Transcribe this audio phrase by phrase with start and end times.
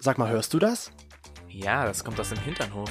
[0.00, 0.90] Sag mal, hörst du das?
[1.48, 2.88] Ja, das kommt aus dem Hinternhof.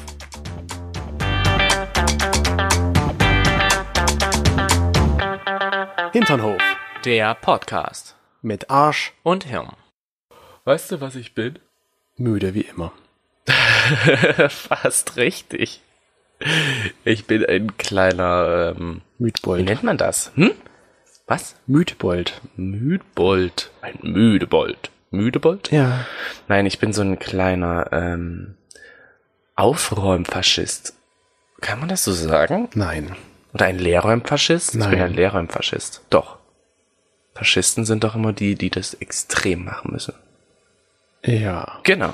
[6.11, 6.61] Hinternhof.
[7.05, 8.15] Der Podcast.
[8.41, 9.13] Mit Arsch.
[9.23, 9.75] Und Hirn.
[10.65, 11.59] Weißt du, was ich bin?
[12.17, 12.91] Müde wie immer.
[14.49, 15.81] Fast richtig.
[17.03, 19.65] Ich bin ein kleiner, ähm, wie Müdbold.
[19.65, 20.31] nennt man das?
[20.35, 20.51] Hm?
[21.25, 21.55] Was?
[21.67, 22.41] Müdbold.
[22.55, 23.71] Müdbold.
[23.81, 24.91] Ein Müdebold.
[25.17, 25.71] Müdebold?
[25.71, 26.05] Ja.
[26.47, 28.55] Nein, ich bin so ein kleiner, ähm,
[29.55, 30.93] Aufräumfaschist.
[31.61, 32.69] Kann man das so sagen?
[32.75, 33.15] Nein.
[33.53, 34.75] Oder ein Leerräumfaschist?
[34.75, 35.01] Ich bin Nein.
[35.01, 36.03] ein Leerräumfaschist.
[36.09, 36.37] Doch.
[37.33, 40.13] Faschisten sind doch immer die, die das extrem machen müssen.
[41.23, 41.79] Ja.
[41.83, 42.13] Genau.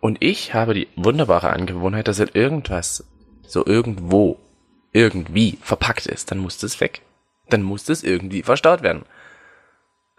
[0.00, 3.04] Und ich habe die wunderbare Angewohnheit, dass wenn irgendwas
[3.46, 4.38] so irgendwo,
[4.92, 7.02] irgendwie verpackt ist, dann muss das weg.
[7.48, 9.04] Dann muss das irgendwie verstaut werden.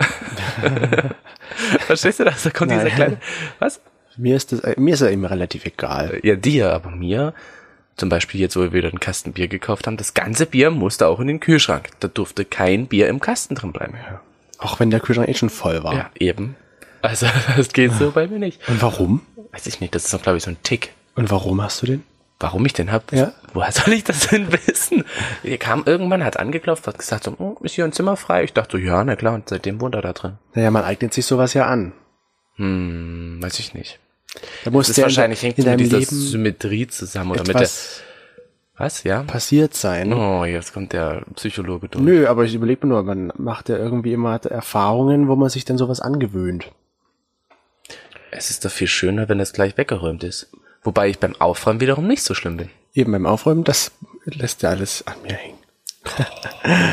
[1.80, 2.44] Verstehst du das?
[2.44, 2.96] Da kommt dieser Nein.
[2.96, 3.18] kleine,
[3.60, 3.82] was?
[4.18, 6.20] Mir ist das, mir ist ja immer relativ egal.
[6.24, 7.34] Ja, dir, aber mir,
[7.96, 11.08] zum Beispiel jetzt, wo wir wieder einen Kasten Bier gekauft haben, das ganze Bier musste
[11.08, 11.90] auch in den Kühlschrank.
[12.00, 13.96] Da durfte kein Bier im Kasten drin bleiben.
[14.58, 15.94] Auch wenn der Kühlschrank eh schon voll war.
[15.94, 16.56] Ja, eben.
[17.02, 18.68] Also, das geht so bei mir nicht.
[18.68, 19.22] Und warum?
[19.52, 20.94] Weiß ich nicht, das ist doch, glaube ich, so ein Tick.
[21.16, 22.04] Und warum hast du den?
[22.42, 23.14] Warum ich den hab?
[23.14, 23.34] Ja.
[23.54, 25.06] Woher soll ich das denn wissen?
[25.44, 28.44] Er kam irgendwann, hat angeklopft, hat gesagt so, oh, ist hier ein Zimmer frei?
[28.44, 30.38] Ich dachte so, ja, na klar, und seitdem wohnt er da drin.
[30.56, 31.94] Naja, man eignet sich sowas ja an.
[32.56, 34.00] Hm, weiß ich nicht.
[34.64, 37.70] Da muss Das ist wahrscheinlich hängt in mit dieser Leben Symmetrie zusammen oder mit der,
[38.78, 39.22] was, ja?
[39.24, 40.12] passiert sein.
[40.12, 42.04] Oh, jetzt kommt der Psychologe durch.
[42.04, 45.66] Nö, aber ich überlege mir nur, man macht ja irgendwie immer Erfahrungen, wo man sich
[45.66, 46.72] dann sowas angewöhnt.
[48.32, 50.50] Es ist doch viel schöner, wenn es gleich weggeräumt ist.
[50.84, 52.70] Wobei ich beim Aufräumen wiederum nicht so schlimm bin.
[52.94, 53.92] Eben beim Aufräumen, das
[54.26, 55.58] lässt ja alles an mir hängen.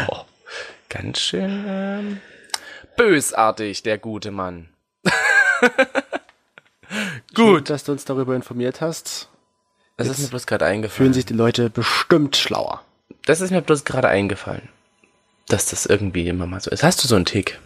[0.09, 0.25] Oh,
[0.89, 2.21] ganz schön ähm,
[2.97, 4.69] bösartig, der gute Mann.
[7.35, 9.29] Gut, dass du uns darüber informiert hast.
[9.97, 11.13] Das ist mir bloß gerade Fühlen eingefallen.
[11.15, 12.83] sich die Leute bestimmt schlauer.
[13.25, 14.69] Das ist mir bloß gerade eingefallen.
[15.49, 16.83] Dass das irgendwie immer mal so ist.
[16.83, 17.59] Hast du so einen Tick?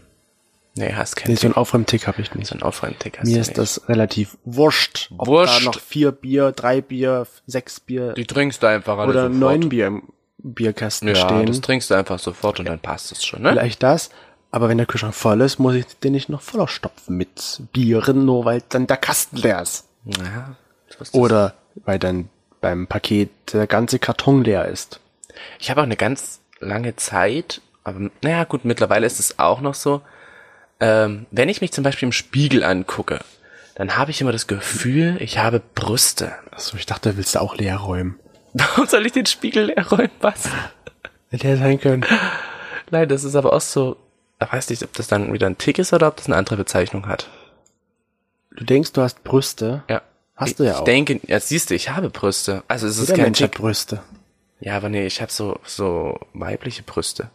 [0.75, 2.47] Nee, hast keinen Nee, so einen Aufräumtick habe ich nicht.
[2.49, 3.59] So einen Aufräumtick hast Mir du ist nicht.
[3.59, 5.61] das relativ wurscht, ob Wurscht.
[5.61, 9.39] da noch vier Bier, drei Bier, sechs Bier Die trinkst du einfach alle oder sofort.
[9.41, 10.03] neun Bier im
[10.39, 11.47] Bierkasten Ja, stehen.
[11.47, 13.51] das trinkst du einfach sofort und dann passt es schon, ne?
[13.53, 14.11] Vielleicht das.
[14.51, 18.25] Aber wenn der Kühlschrank voll ist, muss ich den nicht noch voller stopfen mit Bieren,
[18.25, 19.87] nur weil dann der Kasten leer ist.
[20.05, 20.57] Ja.
[20.99, 21.13] das.
[21.15, 21.55] Oder
[21.85, 22.29] weil dann
[22.61, 25.01] beim Paket der ganze Karton leer ist.
[25.59, 29.75] Ich habe auch eine ganz lange Zeit, aber naja gut, mittlerweile ist es auch noch
[29.75, 30.01] so,
[30.83, 33.21] ähm, wenn ich mich zum Beispiel im Spiegel angucke,
[33.77, 36.33] dann habe ich immer das Gefühl, ich habe Brüste.
[36.51, 38.19] Achso, ich dachte, willst du auch leer räumen.
[38.53, 40.11] Warum soll ich den Spiegel leer räumen?
[40.21, 40.49] Was?
[41.31, 42.05] Hätte er sein können.
[42.91, 43.97] Nein, das ist aber auch so,
[44.43, 46.57] ich weiß nicht, ob das dann wieder ein Tick ist oder ob das eine andere
[46.57, 47.31] Bezeichnung hat.
[48.57, 49.85] Du denkst, du hast Brüste.
[49.89, 50.03] Ja.
[50.35, 50.85] Hast du ja ich auch.
[50.85, 52.65] denke, ja, siehst du, ich habe Brüste.
[52.67, 53.53] Also es ist Jeder kein Mensch Tick.
[53.53, 54.03] Brüste.
[54.61, 57.31] Ja, aber nee, ich habe so, so weibliche Brüste.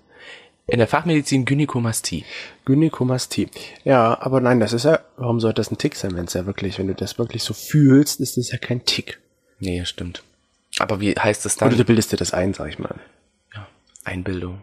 [0.70, 2.26] In der Fachmedizin Gynäkomastie.
[2.66, 3.48] Gynäkomastie.
[3.86, 6.46] Ja, aber nein, das ist ja, warum sollte das ein Tick sein, wenn es ja
[6.46, 9.20] wirklich, wenn du das wirklich so fühlst, ist das ja kein Tick.
[9.60, 10.24] Nee, stimmt.
[10.80, 11.78] Aber wie heißt Oder dann?
[11.78, 12.96] du bildest dir das ein, sag ich mal.
[13.56, 13.66] Ja,
[14.04, 14.62] Einbildung.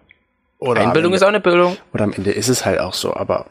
[0.59, 1.77] Oder Einbildung am ist Ende, auch eine Bildung.
[1.95, 3.47] Oder am Ende ist es halt auch so, aber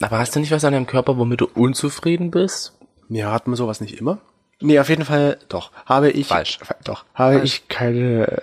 [0.00, 2.72] Aber hast du nicht was an deinem Körper, womit du unzufrieden bist?
[3.08, 4.18] ja, hat man sowas nicht immer?
[4.60, 5.72] Nee, auf jeden Fall, doch.
[5.86, 6.58] Habe ich, Falsch.
[6.84, 7.44] doch, habe Falsch.
[7.62, 8.40] ich keine, äh,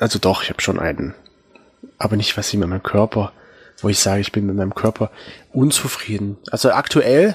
[0.00, 1.14] also doch, ich habe schon einen.
[2.04, 3.32] Aber nicht was ich mit meinem Körper,
[3.80, 5.10] wo ich sage, ich bin mit meinem Körper
[5.54, 6.36] unzufrieden.
[6.50, 7.34] Also aktuell,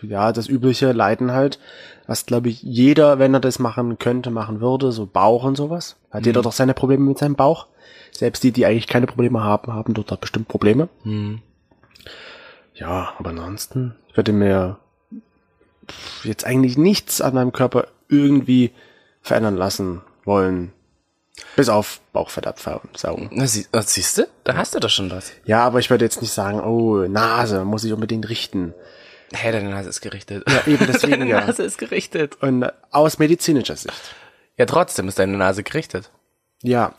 [0.00, 1.58] ja, das übliche Leiden halt,
[2.06, 5.96] was glaube ich jeder, wenn er das machen könnte, machen würde, so Bauch und sowas.
[6.10, 7.66] Hat jeder doch seine Probleme mit seinem Bauch.
[8.10, 10.88] Selbst die, die eigentlich keine Probleme haben, haben dort bestimmt Probleme.
[12.72, 14.78] Ja, aber ansonsten, ich würde mir
[16.24, 18.70] jetzt eigentlich nichts an meinem Körper irgendwie
[19.20, 20.72] verändern lassen wollen.
[21.56, 23.30] Bis auf Bauchfett absaugen.
[23.32, 24.28] Na, sie, äh, siehst du?
[24.44, 25.32] Da hast du doch schon was.
[25.44, 28.74] Ja, aber ich würde jetzt nicht sagen, oh, Nase, muss ich unbedingt richten.
[29.32, 30.44] Hä, deine Nase ist gerichtet.
[30.48, 31.46] Ja, eben deswegen, deine ja.
[31.46, 32.36] Nase ist gerichtet.
[32.42, 34.14] Und aus medizinischer Sicht.
[34.58, 36.10] Ja, trotzdem ist deine Nase gerichtet.
[36.62, 36.94] Ja,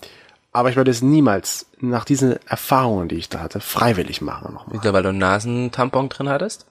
[0.52, 4.80] aber ich würde es niemals nach diesen Erfahrungen, die ich da hatte, freiwillig machen nochmal.
[4.80, 6.66] Wieder, weil du einen Nasentampon drin hattest?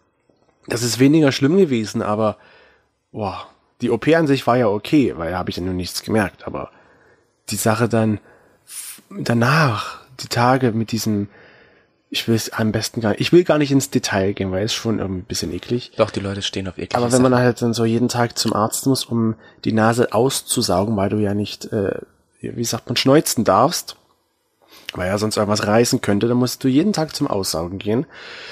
[0.66, 2.36] Das ist weniger schlimm gewesen, aber
[3.10, 3.48] boah,
[3.80, 6.46] die OP an sich war ja okay, weil da habe ich ja nur nichts gemerkt,
[6.46, 6.70] aber
[7.50, 8.20] die Sache dann
[9.10, 11.28] danach, die Tage mit diesem,
[12.10, 14.64] ich will es am besten gar nicht, ich will gar nicht ins Detail gehen, weil
[14.64, 15.92] es schon irgendwie ein bisschen eklig.
[15.96, 18.52] Doch, die Leute stehen auf eklige Aber wenn man halt dann so jeden Tag zum
[18.52, 19.34] Arzt muss, um
[19.64, 22.00] die Nase auszusaugen, weil du ja nicht, äh,
[22.40, 23.96] wie sagt man, schneuzen darfst,
[24.94, 28.06] weil ja sonst irgendwas reißen könnte, dann musst du jeden Tag zum Aussaugen gehen.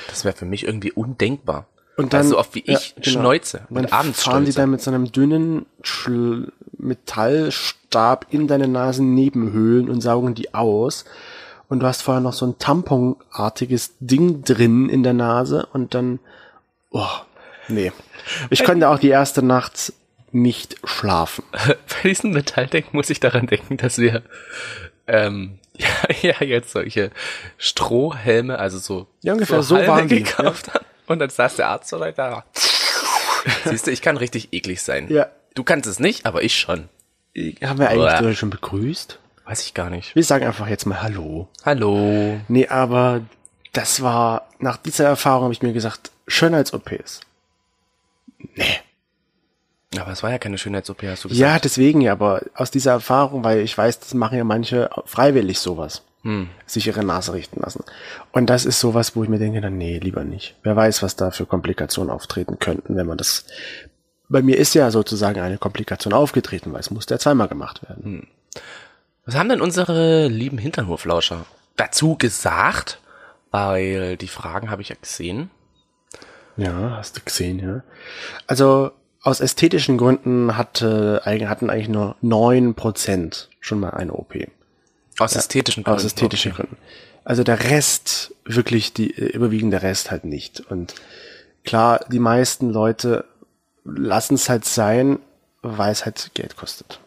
[0.08, 1.66] Das wäre für mich irgendwie undenkbar.
[2.04, 3.20] Und dann, Also so oft wie ich genau.
[3.20, 4.60] schneuze Und dann und abends fahren die stolze.
[4.60, 11.04] dann mit so einem dünnen Schl Metallstab in deine Nasennebenhöhlen und saugen die aus.
[11.68, 16.18] Und du hast vorher noch so ein Tamponartiges Ding drin in der Nase und dann,
[16.90, 17.06] oh,
[17.68, 17.92] nee.
[18.48, 19.92] Ich konnte auch die erste Nacht
[20.32, 21.44] nicht schlafen.
[21.52, 24.22] Bei diesem Metallding muss ich daran denken, dass wir
[25.06, 25.88] ähm, ja,
[26.22, 27.10] ja jetzt solche
[27.58, 30.84] Strohhelme, also so, Ja, ungefähr so Halme waren die, gekauft haben.
[31.10, 32.44] Und dann saß der Arzt so da.
[33.64, 35.08] Siehst du, ich kann richtig eklig sein.
[35.08, 35.26] Ja.
[35.54, 36.88] Du kannst es nicht, aber ich schon.
[37.64, 38.32] Haben wir eigentlich Uah.
[38.34, 39.18] schon begrüßt?
[39.44, 40.14] Weiß ich gar nicht.
[40.14, 41.48] Wir sagen einfach jetzt mal Hallo.
[41.64, 42.38] Hallo.
[42.46, 43.22] Nee, aber
[43.72, 47.22] das war, nach dieser Erfahrung habe ich mir gesagt, Schönheits-OPs.
[48.54, 48.78] Nee.
[49.98, 51.40] Aber es war ja keine Schönheits-OP, hast du gesagt.
[51.40, 55.58] Ja, deswegen ja, aber aus dieser Erfahrung, weil ich weiß, das machen ja manche freiwillig
[55.58, 56.04] sowas.
[56.66, 57.82] Sich ihre Nase richten lassen.
[58.32, 60.54] Und das ist sowas, wo ich mir denke, dann nee, lieber nicht.
[60.62, 63.46] Wer weiß, was da für Komplikationen auftreten könnten, wenn man das.
[64.28, 68.28] Bei mir ist ja sozusagen eine Komplikation aufgetreten, weil es musste ja zweimal gemacht werden.
[69.24, 71.46] Was haben denn unsere lieben Hinternhoflauscher
[71.76, 73.00] dazu gesagt?
[73.50, 75.50] Weil die Fragen habe ich ja gesehen.
[76.56, 77.82] Ja, hast du gesehen, ja.
[78.46, 78.90] Also
[79.22, 84.34] aus ästhetischen Gründen hatte, hatten eigentlich nur neun Prozent schon mal eine OP.
[85.20, 85.96] Aus ästhetischen Gründen.
[85.96, 86.62] Aus ästhetischen Okay.
[86.62, 86.76] Gründen.
[87.24, 90.60] Also der Rest, wirklich die äh, überwiegende Rest halt nicht.
[90.60, 90.94] Und
[91.64, 93.24] klar, die meisten Leute
[93.84, 95.18] lassen es halt sein,
[95.62, 97.00] weil es halt Geld kostet.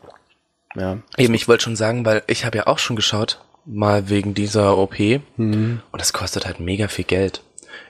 [0.75, 0.99] Ja.
[1.17, 4.77] Eben, ich wollte schon sagen, weil ich habe ja auch schon geschaut, mal wegen dieser
[4.77, 4.99] OP.
[5.37, 7.41] Und das kostet halt mega viel Geld.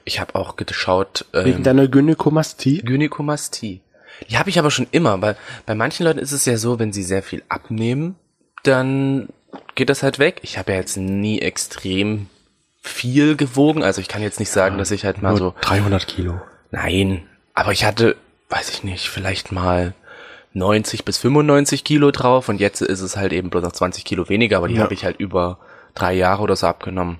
[0.04, 2.82] Ich habe auch geschaut, Wegen ähm, deiner Gynäkomastie?
[2.82, 3.80] Gynäkomastie.
[4.30, 5.36] Die habe ich aber schon immer, weil
[5.66, 8.16] bei manchen Leuten ist es ja so, wenn sie sehr viel abnehmen,
[8.62, 9.28] dann
[9.74, 10.40] geht das halt weg.
[10.42, 12.28] Ich habe ja jetzt nie extrem
[12.82, 16.40] viel gewogen, also ich kann jetzt nicht sagen, dass ich halt mal so 300 Kilo.
[16.70, 18.16] Nein, aber ich hatte,
[18.50, 19.94] weiß ich nicht, vielleicht mal
[20.52, 24.28] 90 bis 95 Kilo drauf und jetzt ist es halt eben bloß noch 20 Kilo
[24.28, 24.82] weniger, aber die Ja.
[24.82, 25.58] habe ich halt über
[25.94, 27.18] drei Jahre oder so abgenommen.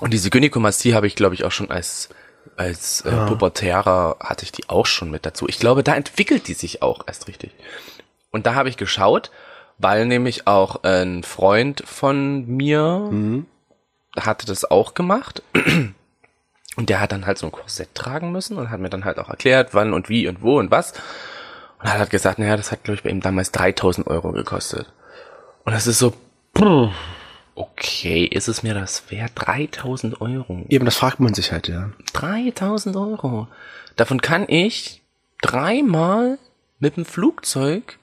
[0.00, 2.08] Und diese Gynäkomastie habe ich, glaube ich, auch schon als
[2.56, 5.48] als äh, Pubertärer hatte ich die auch schon mit dazu.
[5.48, 7.52] Ich glaube, da entwickelt die sich auch erst richtig.
[8.30, 9.30] Und da habe ich geschaut,
[9.82, 13.44] weil nämlich auch ein Freund von mir
[14.16, 15.42] hatte das auch gemacht.
[16.76, 19.18] Und der hat dann halt so ein Korsett tragen müssen und hat mir dann halt
[19.18, 20.94] auch erklärt, wann und wie und wo und was.
[21.80, 24.90] Und hat gesagt, naja, das hat, glaube ich, bei ihm damals 3000 Euro gekostet.
[25.64, 26.14] Und das ist so,
[27.54, 29.32] okay, ist es mir das wert?
[29.34, 30.64] 3000 Euro.
[30.68, 31.90] Eben, das fragt man sich halt, ja.
[32.14, 33.48] 3000 Euro.
[33.96, 35.02] Davon kann ich
[35.42, 36.38] dreimal
[36.78, 37.98] mit dem Flugzeug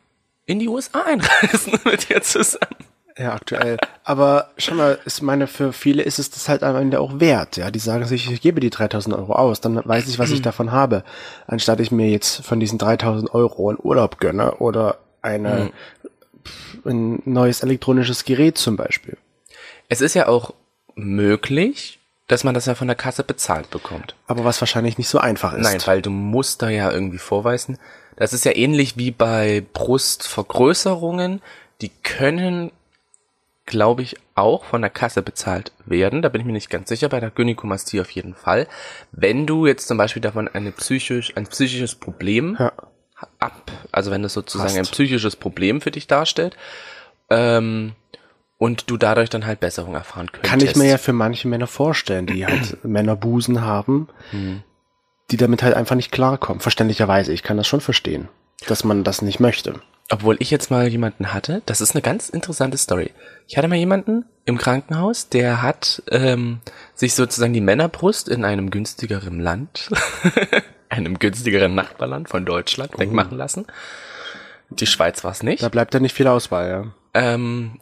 [0.50, 2.76] in die USA einreisen mit dir zusammen.
[3.18, 3.78] Ja, aktuell.
[4.04, 7.58] Aber schau mal, ich meine, für viele ist es das halt am Ende auch wert.
[7.58, 10.42] Ja, die sagen sich, ich gebe die 3000 Euro aus, dann weiß ich, was ich
[10.42, 11.04] davon habe.
[11.46, 15.72] Anstatt ich mir jetzt von diesen 3000 Euro einen Urlaub gönne oder eine,
[16.44, 19.18] pf, ein neues elektronisches Gerät zum Beispiel.
[19.88, 20.54] Es ist ja auch
[20.96, 24.16] möglich, dass man das ja von der Kasse bezahlt bekommt.
[24.28, 25.64] Aber was wahrscheinlich nicht so einfach ist.
[25.64, 27.78] Nein, weil du musst da ja irgendwie vorweisen.
[28.20, 31.42] Das ist ja ähnlich wie bei Brustvergrößerungen.
[31.82, 32.72] Die können,
[33.66, 36.22] glaube ich, auch von der Kasse bezahlt werden.
[36.22, 37.10] Da bin ich mir nicht ganz sicher.
[37.10, 38.68] Bei der Gynäkomastie auf jeden Fall.
[39.12, 42.72] Wenn du jetzt zum Beispiel davon eine psychisch, ein psychisches Problem Ja.
[43.40, 44.78] ab, also wenn das sozusagen Hast.
[44.78, 46.56] ein psychisches Problem für dich darstellt,
[47.30, 47.94] ähm,
[48.58, 50.52] und du dadurch dann halt Besserung erfahren könntest.
[50.52, 54.10] Kann ich mir ja für manche Männer vorstellen, die halt Männerbusen haben,
[55.32, 56.60] die damit halt einfach nicht klarkommen.
[56.60, 58.28] Verständlicherweise, ich kann das schon verstehen,
[58.68, 59.82] dass man das nicht möchte.
[60.12, 63.12] Obwohl ich jetzt mal jemanden hatte, das ist eine ganz interessante Story.
[63.48, 66.62] Ich hatte mal jemanden im Krankenhaus, der hat ähm,
[66.96, 69.90] sich sozusagen die Männerbrust in einem günstigeren Land,
[70.90, 73.68] einem günstigeren Nachbarland von Deutschland wegmachen lassen.
[74.72, 75.62] Die Schweiz war es nicht.
[75.62, 76.86] Da bleibt ja nicht viel Auswahl, ja.
[77.14, 77.80] Ähm,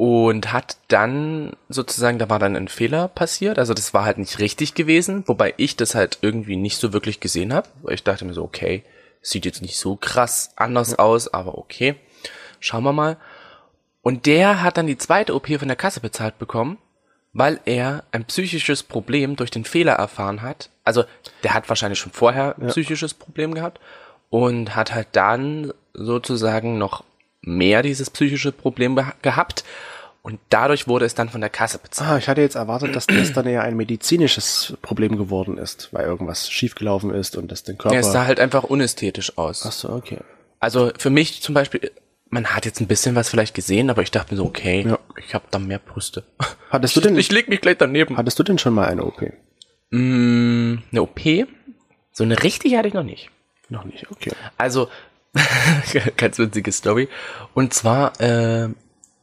[0.00, 4.38] und hat dann sozusagen, da war dann ein Fehler passiert, also das war halt nicht
[4.38, 8.24] richtig gewesen, wobei ich das halt irgendwie nicht so wirklich gesehen habe, weil ich dachte
[8.24, 8.82] mir so, okay,
[9.20, 11.96] sieht jetzt nicht so krass anders aus, aber okay,
[12.60, 13.18] schauen wir mal.
[14.00, 16.78] Und der hat dann die zweite OP von der Kasse bezahlt bekommen,
[17.34, 20.70] weil er ein psychisches Problem durch den Fehler erfahren hat.
[20.82, 21.04] Also
[21.42, 23.80] der hat wahrscheinlich schon vorher ein psychisches Problem gehabt
[24.30, 27.04] und hat halt dann sozusagen noch
[27.42, 29.64] mehr dieses psychische Problem gehabt
[30.22, 32.10] und dadurch wurde es dann von der Kasse bezahlt.
[32.10, 36.04] Ah, ich hatte jetzt erwartet, dass das dann eher ein medizinisches Problem geworden ist, weil
[36.04, 37.94] irgendwas schiefgelaufen ist und das den Körper.
[37.94, 39.64] Ja, es sah halt einfach unästhetisch aus.
[39.66, 40.18] Ach so, okay.
[40.58, 41.90] Also für mich zum Beispiel,
[42.28, 44.98] man hat jetzt ein bisschen was vielleicht gesehen, aber ich dachte mir so, okay, Ja.
[45.26, 46.22] ich habe da mehr Brüste.
[46.68, 48.18] Hattest du Ich, denn, ich leg mich gleich daneben.
[48.18, 49.22] hattest du denn schon mal eine OP?
[49.90, 51.20] Mm, eine OP?
[52.12, 53.30] So eine richtige hatte ich noch nicht.
[53.70, 54.32] Noch nicht, okay.
[54.58, 54.88] Also,
[56.16, 57.08] ganz witzige Story.
[57.54, 58.68] Und zwar, äh,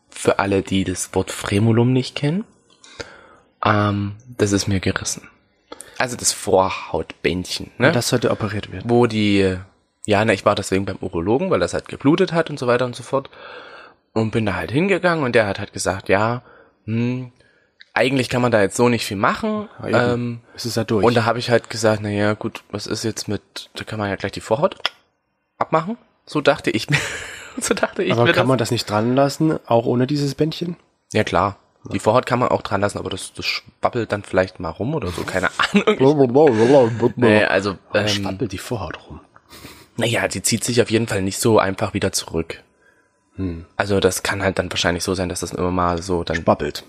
[0.09, 2.45] für alle, die das Wort Fremulum nicht kennen,
[3.63, 5.27] ähm, das ist mir gerissen.
[5.97, 7.91] Also das Vorhautbändchen, ne?
[7.91, 8.89] Das sollte operiert werden.
[8.89, 9.57] wo die,
[10.05, 12.85] ja, na, ich war deswegen beim Urologen, weil das halt geblutet hat und so weiter
[12.85, 13.29] und so fort.
[14.13, 16.41] Und bin da halt hingegangen und der hat halt gesagt, ja,
[16.85, 17.31] hm,
[17.93, 19.69] eigentlich kann man da jetzt so nicht viel machen.
[19.81, 20.13] Ja, eben.
[20.13, 21.03] ähm, Es ist ja durch.
[21.03, 23.41] und da habe ich halt gesagt, na ja, gut, was ist jetzt mit,
[23.75, 24.77] da kann man ja gleich die Vorhaut
[25.57, 25.97] abmachen.
[26.25, 26.99] So dachte ich mir.
[27.59, 28.47] so dachte ich aber mir kann das.
[28.47, 30.77] man das nicht dran lassen, auch ohne dieses Bändchen?
[31.13, 31.57] Ja klar.
[31.93, 34.93] Die Vorhaut kann man auch dran lassen, aber das, das schwabbelt dann vielleicht mal rum
[34.93, 35.95] oder so, keine Ahnung.
[37.15, 39.21] Nee, also, ähm, schwappelt die Vorhaut rum.
[39.95, 42.61] naja, die zieht sich auf jeden Fall nicht so einfach wieder zurück.
[43.37, 43.65] Hm.
[43.77, 46.83] Also das kann halt dann wahrscheinlich so sein, dass das immer mal so dann Schwappelt.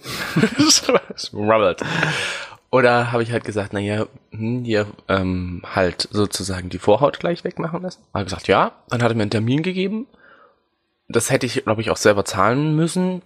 [1.33, 1.85] Rubbelt.
[2.71, 7.83] Oder habe ich halt gesagt, naja, hm, hier ähm, halt sozusagen die Vorhaut gleich wegmachen
[7.83, 8.03] lassen.
[8.13, 8.73] Hat gesagt, ja.
[8.89, 10.07] Dann hat er mir einen Termin gegeben.
[11.09, 13.23] Das hätte ich, glaube ich, auch selber zahlen müssen.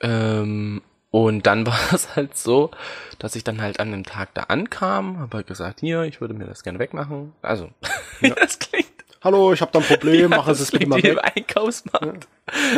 [0.00, 2.72] Ähm, und dann war es halt so,
[3.20, 6.34] dass ich dann halt an dem Tag da ankam, habe halt gesagt, hier, ich würde
[6.34, 7.32] mir das gerne wegmachen.
[7.42, 7.68] Also,
[8.20, 8.81] wie das klingt.
[9.24, 11.18] Hallo, ich habe da ein Problem, machen Sie es bitte mal im weg.
[11.36, 12.26] Einkaufsmarkt.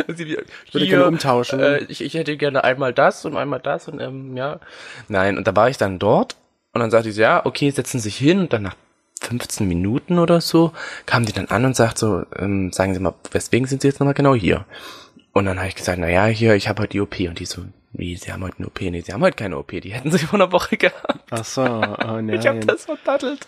[0.07, 1.59] Sie wie- Ich würde gerne umtauschen.
[1.59, 4.59] Äh, ich, ich hätte gerne einmal das und einmal das und ähm, ja.
[5.07, 6.35] Nein, und da war ich dann dort
[6.73, 8.75] und dann sagte ich so, ja, okay, setzen Sie sich hin und dann nach
[9.21, 10.71] 15 Minuten oder so
[11.05, 13.99] kam die dann an und sagt so, ähm, sagen Sie mal, weswegen sind Sie jetzt
[13.99, 14.65] nochmal genau hier?
[15.33, 17.45] Und dann habe ich gesagt, na ja, hier, ich habe heute die OP und die
[17.45, 17.63] so,
[17.97, 18.81] wie, Sie haben heute eine OP?
[18.81, 21.19] Nee, Sie haben heute keine OP, die hätten Sie vor einer Woche gehabt.
[21.31, 21.65] Ach so, oh
[22.21, 22.29] nein.
[22.29, 23.47] Ich habe das verdattelt.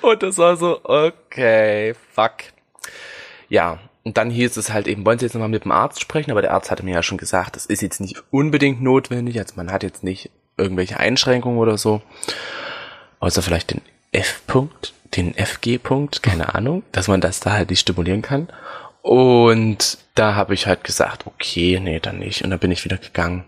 [0.00, 2.32] Und das war so, okay, fuck.
[3.48, 6.30] Ja, und dann hieß es halt eben, wollen Sie jetzt nochmal mit dem Arzt sprechen?
[6.30, 9.38] Aber der Arzt hatte mir ja schon gesagt, das ist jetzt nicht unbedingt notwendig.
[9.38, 12.02] Also man hat jetzt nicht irgendwelche Einschränkungen oder so.
[13.20, 18.22] Außer vielleicht den F-Punkt, den FG-Punkt, keine Ahnung, dass man das da halt nicht stimulieren
[18.22, 18.48] kann.
[19.02, 22.42] Und da habe ich halt gesagt, okay, nee, dann nicht.
[22.42, 23.44] Und dann bin ich wieder gegangen.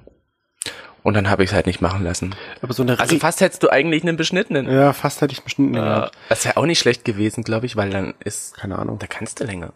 [1.05, 2.35] Und dann habe ich es halt nicht machen lassen.
[2.63, 4.69] Aber so eine Also fast hättest du eigentlich einen beschnittenen.
[4.69, 6.17] ja, fast hätte ich bestimmt Äh, gehabt.
[6.31, 8.99] das wäre auch nicht schlecht gewesen, glaube ich, weil dann ist, Keine Ahnung.
[8.99, 9.73] da kannst du länger.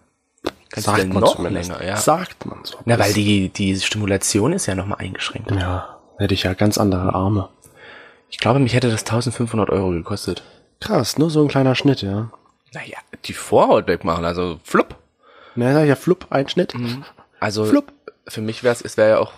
[0.70, 1.70] Kannst Sagt du man noch zumindest.
[1.70, 1.96] länger, ja.
[1.96, 2.78] Sagt man so.
[2.86, 5.50] Na, weil die, die Stimulation ist ja nochmal eingeschränkt.
[5.52, 7.48] Ja, hätte ich ja ganz andere Arme.
[8.30, 10.42] Ich glaube, mich hätte das 1500 Euro gekostet.
[10.80, 12.30] Krass, nur so ein kleiner Schnitt, ja.
[12.74, 14.96] Naja, die Vorhaut wegmachen, also flupp.
[15.56, 16.74] Na, sag ich ja, Flupp, Einschnitt.
[17.40, 17.92] Also, Flupp.
[18.28, 19.32] für mich wäre es, es wäre ja auch,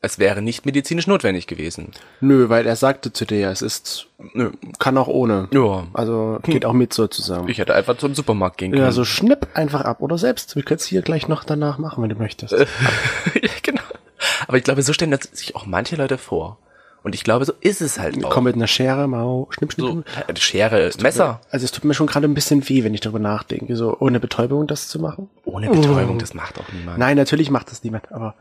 [0.00, 1.90] es wäre nicht medizinisch notwendig gewesen.
[2.20, 5.48] Nö, weil er sagte zu dir, es ist, nö, kann auch ohne.
[5.52, 5.86] Ja.
[5.92, 7.48] Also geht auch mit sozusagen.
[7.48, 8.84] Ich hätte einfach zum Supermarkt gehen können.
[8.84, 10.54] ja, so schnipp einfach ab oder selbst.
[10.54, 12.52] Wir können es hier gleich noch danach machen, wenn du möchtest.
[12.52, 12.66] ja,
[13.62, 13.82] genau.
[14.46, 16.58] Aber ich glaube, so stellen das sich auch manche Leute vor.
[17.02, 18.30] Und ich glaube, so ist es halt auch.
[18.30, 19.86] Komm mit einer Schere, mal schnipp, schnipp.
[19.86, 21.40] so, äh, Schere, Messer.
[21.50, 24.20] Also es tut mir schon gerade ein bisschen weh, wenn ich darüber nachdenke, so ohne
[24.20, 25.28] Betäubung das zu machen.
[25.44, 26.98] Ohne Betäubung, das macht auch niemand.
[26.98, 28.34] Nein, natürlich macht das niemand, aber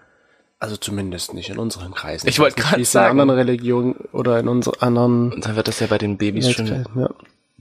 [0.60, 2.28] also zumindest nicht in unseren Kreisen.
[2.28, 3.16] Ich wollte es sagen.
[3.16, 6.52] in anderen Religionen oder in unseren anderen Und dann wird das ja bei den Babys
[6.52, 7.10] schon ja.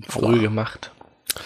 [0.08, 0.90] früh gemacht.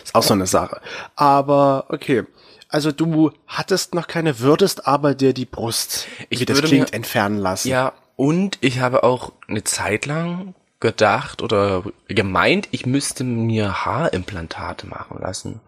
[0.04, 0.80] Ist auch so eine Sache.
[1.16, 2.24] Aber okay.
[2.68, 6.90] Also du hattest noch keine, würdest aber dir die Brust, Ich wie das würde klingt,
[6.90, 7.68] mir- entfernen lassen.
[7.68, 14.86] Ja, und ich habe auch eine Zeit lang gedacht oder gemeint, ich müsste mir Haarimplantate
[14.86, 15.60] machen lassen,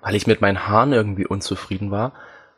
[0.00, 2.12] weil ich mit meinen Haaren irgendwie unzufrieden war,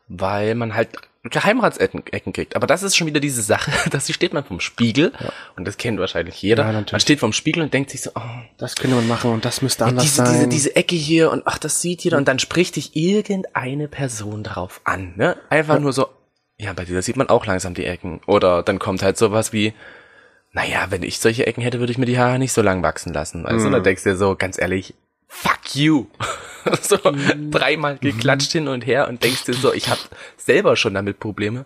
[0.09, 0.91] weil man halt
[1.31, 2.57] Geheimratsecken Ecken kriegt.
[2.57, 5.13] Aber das ist schon wieder diese Sache, dass steht man vom Spiegel
[5.57, 6.65] und das kennt wahrscheinlich jeder.
[6.71, 8.21] Ja, man steht vom Spiegel und denkt sich so, oh,
[8.59, 10.51] Das könnte man machen und das müsste anders diese, diese, sein.
[10.51, 14.81] diese Ecke hier und ach, das sieht jeder und dann spricht dich irgendeine Person darauf
[14.85, 15.37] an, ne?
[15.51, 16.07] Einfach nur so,
[16.59, 18.21] ja, bei dir sieht man auch langsam die Ecken.
[18.27, 19.75] Oder dann kommt halt sowas wie,
[20.53, 23.13] naja, wenn ich solche Ecken hätte, würde ich mir die Haare nicht so lang wachsen
[23.13, 23.45] lassen.
[23.47, 24.95] Also, dann denkst du dir so, ganz ehrlich,
[25.29, 26.07] fuck you.
[26.83, 26.99] so
[27.51, 30.01] dreimal geklatscht hin und her und denkst dir so, ich habe
[30.37, 31.65] selber schon damit Probleme.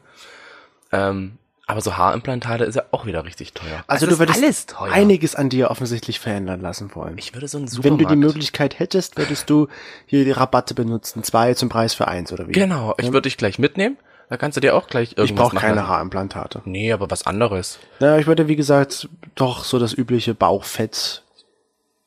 [0.93, 3.85] Ähm, aber so Haarimplantate ist ja auch wieder richtig teuer.
[3.87, 4.93] also Es du würdest alles teuer.
[4.93, 7.17] einiges an dir offensichtlich verändern lassen wollen.
[7.17, 9.69] ich würde so einen Wenn Supermarkt du die Möglichkeit hättest, würdest du
[10.07, 11.23] hier die Rabatte benutzen.
[11.23, 12.53] Zwei zum Preis für eins oder wie?
[12.53, 13.97] Genau, ich würde dich gleich mitnehmen.
[14.29, 15.87] Da kannst du dir auch gleich irgendwas Ich brauche keine.
[15.89, 16.63] Haarimplantate.
[16.65, 17.79] Nee, aber was anderes.
[18.01, 21.23] Ja, ich würde, wie gesagt, doch so das übliche Bauchfett.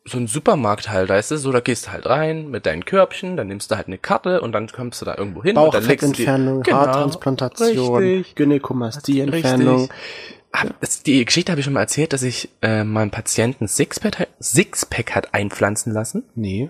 [0.05, 3.37] So ein Supermarkt halt, weißt du, so da gehst du halt rein mit deinen Körbchen,
[3.37, 6.77] dann nimmst du halt eine Karte und dann kommst du da irgendwo hin Bauchfettentfernung, Genau,
[6.77, 8.35] Haartransplantation, richtig.
[8.35, 9.81] Gynäkomastie-Entfernung.
[9.83, 11.03] Richtig.
[11.05, 15.33] Die Geschichte habe ich schon mal erzählt, dass ich äh, meinem Patienten Sixpack, Sixpack hat
[15.33, 16.23] einpflanzen lassen.
[16.35, 16.69] Nee.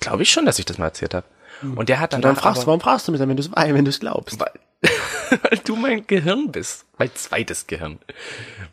[0.00, 1.26] Glaube ich schon, dass ich das mal erzählt habe.
[1.76, 3.50] Und der hat dann, Dann fragst du, warum fragst du mich dann, wenn du es
[3.54, 4.38] wenn du's glaubst?
[4.40, 4.50] weil,
[5.30, 6.84] weil du mein Gehirn bist.
[6.98, 7.98] Mein zweites Gehirn.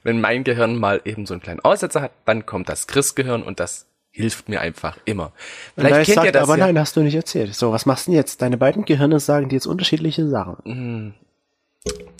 [0.03, 3.59] Wenn mein Gehirn mal eben so einen kleinen Aussetzer hat, dann kommt das Chris-Gehirn und
[3.59, 5.31] das hilft mir einfach immer.
[5.75, 6.65] Vielleicht Vielleicht kennt sagt, ihr das aber ja.
[6.67, 7.55] nein, hast du nicht erzählt.
[7.55, 8.41] So, was machst du denn jetzt?
[8.41, 11.15] Deine beiden Gehirne sagen dir jetzt unterschiedliche Sachen.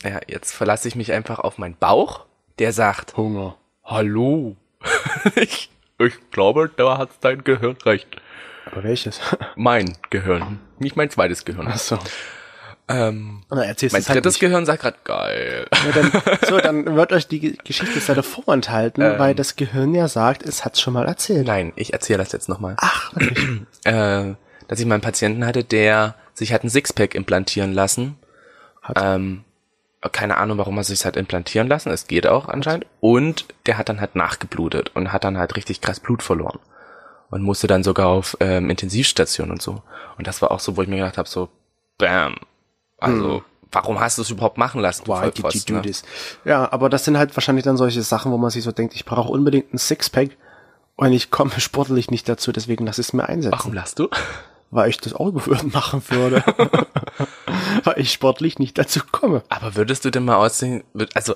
[0.04, 2.26] Ja, jetzt verlasse ich mich einfach auf meinen Bauch,
[2.60, 3.58] der sagt, Hunger.
[3.84, 4.56] hallo.
[5.36, 5.70] ich,
[6.00, 8.08] ich glaube, da hat dein Gehirn recht.
[8.66, 9.20] Aber welches?
[9.56, 11.68] Mein Gehirn, nicht mein zweites Gehirn.
[11.68, 12.00] Achso.
[12.94, 14.40] Ähm, Na, erzählst mein halt drittes nicht.
[14.42, 15.68] Gehirn sagt gerade geil.
[15.72, 16.12] Ja, dann,
[16.50, 19.20] so, dann wird euch die Ge- Geschichte leider vorenthalten, Ähm.
[19.20, 21.48] weil das Gehirn ja sagt, es hat's schon mal erzählt.
[21.48, 22.76] Nein, ich erzähle das jetzt nochmal.
[22.78, 23.62] Ach, wirklich?
[23.84, 24.36] Äh,
[24.68, 28.18] dass ich mal einen Patienten hatte, der sich hat ein Sixpack implantieren lassen.
[28.82, 28.98] Hat.
[29.02, 29.44] Ähm,
[30.12, 31.92] keine Ahnung, warum er sich hat implantieren lassen.
[31.92, 32.86] Es geht auch anscheinend.
[33.02, 36.58] Und der hat dann halt nachgeblutet und hat dann halt richtig krass Blut verloren.
[37.30, 39.82] Und musste dann sogar auf ähm, Intensivstation und so.
[40.18, 41.50] Und das war auch so, wo ich mir gedacht habe, so,
[41.98, 42.36] bam.
[43.02, 45.08] Also, warum hast du es überhaupt machen lassen?
[45.08, 45.82] Why did you do ne?
[45.82, 46.04] this?
[46.46, 49.06] Ja, aber das sind halt wahrscheinlich dann solche Sachen, wo man sich so denkt, ich
[49.06, 50.32] brauche unbedingt ein Sixpack
[50.96, 53.58] und ich komme sportlich nicht dazu, deswegen lass es mir einsetzen.
[53.58, 54.10] Warum lachst du?
[54.74, 56.44] Weil ich das auch machen würde.
[57.84, 59.44] Weil ich sportlich nicht dazu komme.
[59.50, 61.36] Aber würdest du denn mal aussehen, also,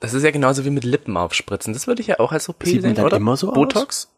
[0.00, 1.72] das ist ja genauso wie mit Lippen aufspritzen.
[1.72, 3.16] Das würde ich ja auch als OP Sieht man sehen, dann oder?
[3.16, 3.54] immer so aus?
[3.54, 4.08] Botox?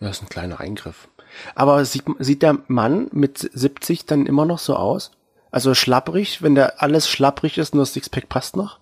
[0.00, 1.08] Das ist ein kleiner Eingriff.
[1.54, 5.12] Aber sieht, sieht der Mann mit 70 dann immer noch so aus?
[5.54, 8.80] Also schlapprig, wenn der alles schlapprig ist, nur das Sixpack passt noch?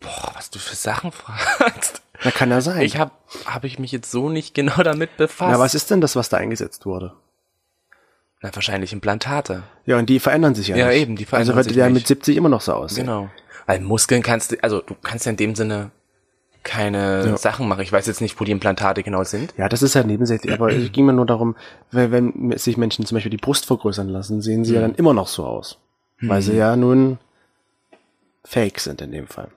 [0.00, 2.00] Boah, was du für Sachen fragst.
[2.24, 2.80] Na, kann er sein.
[2.80, 3.10] Ich habe
[3.44, 5.52] hab ich mich jetzt so nicht genau damit befasst.
[5.52, 7.12] Na, was ist denn das, was da eingesetzt wurde?
[8.40, 9.62] Na, wahrscheinlich Implantate.
[9.84, 10.96] Ja, und die verändern sich ja, Ja, nicht.
[11.02, 11.94] eben, die verändern Also sich der nicht.
[11.94, 13.04] mit 70 immer noch so aussehen.
[13.04, 13.28] Genau.
[13.66, 15.90] Weil Muskeln kannst du, also du kannst ja in dem Sinne
[16.62, 17.36] keine Ja.
[17.36, 17.80] Sachen machen.
[17.82, 19.54] Ich weiß jetzt nicht, wo die Implantate genau sind.
[19.56, 21.56] Ja, das ist ja nebensächlich, aber es ging mir nur darum,
[21.92, 25.14] weil wenn sich Menschen zum Beispiel die Brust vergrößern lassen, sehen sie ja dann immer
[25.14, 25.78] noch so aus.
[26.22, 27.18] Weil sie ja nun
[28.44, 29.48] fake sind in dem Fall.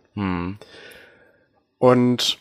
[1.77, 2.37] Und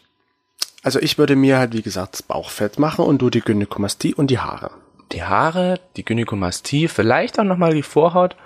[0.84, 4.28] also ich würde mir halt, wie gesagt, das Bauchfett machen und du die Gynäkomastie und
[4.30, 4.70] die Haare.
[5.12, 8.36] Die Haare, die Gynäkomastie, vielleicht auch nochmal die Vorhaut.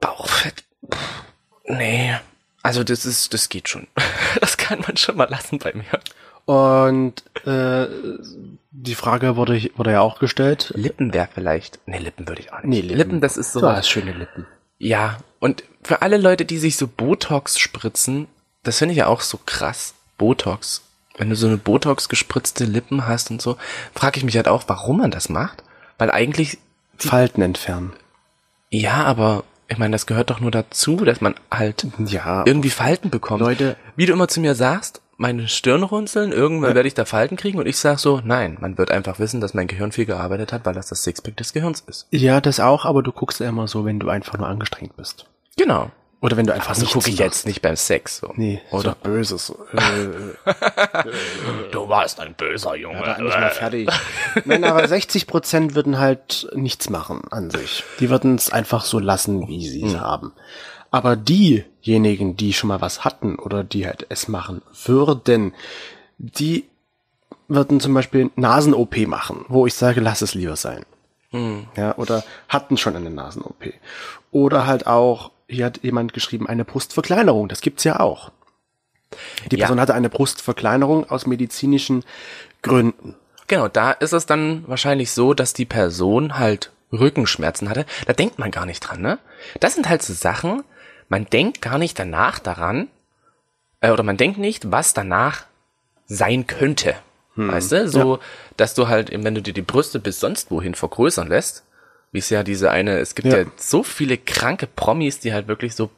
[0.00, 0.64] Bauchfett.
[0.92, 1.22] Pff,
[1.64, 2.14] nee.
[2.62, 3.86] Also das ist, das geht schon.
[4.40, 6.00] Das kann man schon mal lassen bei mir.
[6.44, 7.88] Und äh,
[8.70, 10.72] die Frage wurde, wurde ja auch gestellt.
[10.76, 11.80] Lippen wäre vielleicht.
[11.86, 12.84] Nee, Lippen würde ich auch nicht.
[12.84, 13.20] Nee, Lippen.
[13.20, 13.60] das ist so.
[13.60, 14.46] Du hast schöne Lippen.
[14.78, 18.28] Ja, und für alle Leute, die sich so Botox spritzen,
[18.62, 19.94] das finde ich ja auch so krass.
[20.16, 20.82] Botox.
[21.16, 23.56] Wenn du so eine Botox gespritzte Lippen hast und so,
[23.94, 25.62] frage ich mich halt auch, warum man das macht.
[25.98, 26.58] Weil eigentlich,
[26.98, 27.92] Falten entfernen.
[28.70, 33.08] ja, aber ich meine, das gehört doch nur dazu, dass man halt Ja, irgendwie Falten
[33.08, 33.40] bekommt.
[33.40, 37.36] Leute- Wie du immer zu mir sagst, meine Stirn runzeln, irgendwann werde ich da Falten
[37.36, 40.52] kriegen und ich sag so, nein, man wird einfach wissen, dass mein Gehirn viel gearbeitet
[40.52, 42.06] hat, weil das das Sixpack des Gehirns ist.
[42.10, 45.26] ja, das auch, aber du guckst ja immer so, wenn du einfach nur angestrengt bist.
[45.56, 45.90] Genau.
[46.22, 48.32] Oder wenn du einfach nichts gucke ich jetzt nicht beim Sex so.
[48.36, 48.90] Nee, Oder?
[48.90, 49.52] so böses.
[49.72, 51.04] Äh,
[51.72, 53.02] Du warst ein böser Junge.
[53.02, 53.88] da nicht mal fertig.
[54.44, 57.84] Nein, aber 60 Prozent würden halt nichts machen an sich.
[58.00, 60.32] Die würden es einfach so lassen, wie sie es haben.
[60.90, 65.54] Aber diejenigen, die schon mal was hatten oder die halt es machen würden,
[66.18, 66.64] die
[67.48, 70.84] würden zum Beispiel Nasen-OP machen, wo ich sage, lass es lieber sein.
[71.76, 73.72] Ja, oder hatten schon eine Nasen-OP.
[74.32, 77.48] Oder halt auch, hier hat jemand geschrieben, eine Brustverkleinerung.
[77.48, 78.30] Das gibt's ja auch.
[79.50, 79.66] Die Ja.
[79.66, 82.04] Person hatte eine Brustverkleinerung aus medizinischen
[82.62, 83.16] Gründen.
[83.48, 87.84] Genau, da ist es dann wahrscheinlich so, dass die Person halt Rückenschmerzen hatte.
[88.06, 89.18] Da denkt man gar nicht dran, ne?
[89.58, 90.62] Das sind halt so Sachen,
[91.08, 92.88] man denkt gar nicht danach daran,
[93.80, 95.46] äh, oder man denkt nicht, was danach
[96.06, 96.94] sein könnte.
[97.36, 97.88] Weißt du?
[97.88, 98.18] So,
[98.56, 101.64] dass du halt, eben, wenn du dir die Brüste bis sonst wohin vergrößern lässt,
[102.12, 103.38] wie es ja diese eine, es gibt ja.
[103.40, 103.44] Ja.
[103.56, 105.90] so viele kranke Promis, die halt wirklich so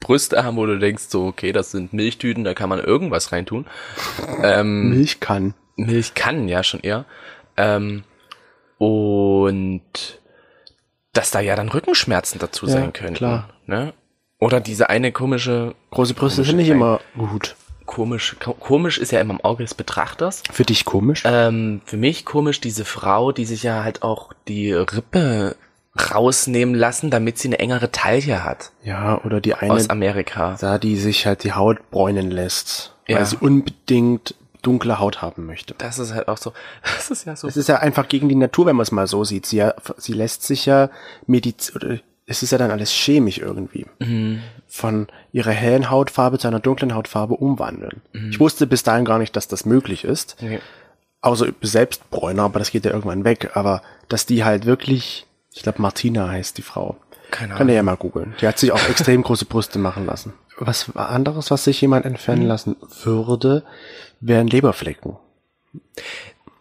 [0.00, 3.66] Brüste haben, wo du denkst, so, okay, das sind Milchtüten, da kann man irgendwas reintun.
[4.42, 5.54] Ähm, Milch kann.
[5.76, 7.06] Milch kann ja schon eher.
[7.56, 8.04] Ähm,
[8.78, 9.82] und
[11.12, 13.14] dass da ja dann Rückenschmerzen dazu Ja, sein können.
[13.14, 13.48] klar.
[13.66, 13.94] Ne?
[14.38, 17.56] Oder diese eine komische, Große Brüste sind nicht immer gut.
[17.86, 20.42] Komisch, ko- komisch ist ja immer im Auge des Betrachters.
[20.52, 21.22] Für dich komisch?
[21.26, 25.56] Ähm, für mich komisch diese Frau, die sich ja halt auch die Rippe
[26.12, 28.72] rausnehmen lassen, damit sie eine engere Taille hat.
[28.82, 30.56] ja, oder die eine Aus Amerika.
[30.60, 33.24] da, die sich halt die Haut bräunen lässt, weil Ja.
[33.24, 35.74] sie unbedingt dunkle Haut haben möchte.
[35.78, 38.34] Das ist halt auch so, das ist ja so Es ist ja einfach gegen die
[38.34, 39.46] Natur, wenn man es mal so sieht.
[39.46, 40.90] Sie, ja, sie lässt sich ja
[41.26, 43.86] Mediz oder es ist ja dann alles chemisch irgendwie.
[44.00, 44.40] Mhm.
[44.66, 48.02] Von ihrer hellen Hautfarbe zu einer dunklen Hautfarbe umwandeln.
[48.12, 48.30] Mhm.
[48.30, 50.36] Ich wusste bis dahin gar nicht, dass das möglich ist.
[50.40, 50.60] Nee.
[51.20, 53.52] Außer selbst Bräuner, aber das geht ja irgendwann weg.
[53.54, 56.96] Aber dass die halt wirklich, ich glaube Martina heißt die Frau.
[57.30, 58.34] Keine Kann ihr ja mal googeln.
[58.40, 60.34] Die hat sich auch extrem große Brüste machen lassen.
[60.58, 62.48] Was anderes, was sich jemand entfernen Mhm.
[62.48, 63.64] lassen würde,
[64.20, 65.16] wären Leberflecken.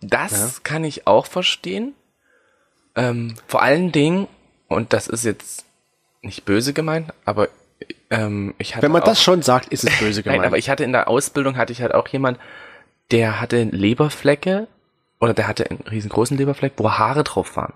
[0.01, 1.93] Das kann ich auch verstehen.
[2.95, 4.27] Ähm, vor allen Dingen,
[4.67, 5.65] und das ist jetzt
[6.21, 7.49] nicht böse gemeint, aber
[8.13, 10.41] ähm, ich hatte Wenn man auch, das schon sagt, ist es böse gemeint.
[10.41, 12.39] Nein, aber ich hatte in der Ausbildung hatte ich halt auch jemand,
[13.11, 14.67] der hatte Leberflecke
[15.19, 17.73] oder der hatte einen riesengroßen Leberfleck, wo Haare drauf waren.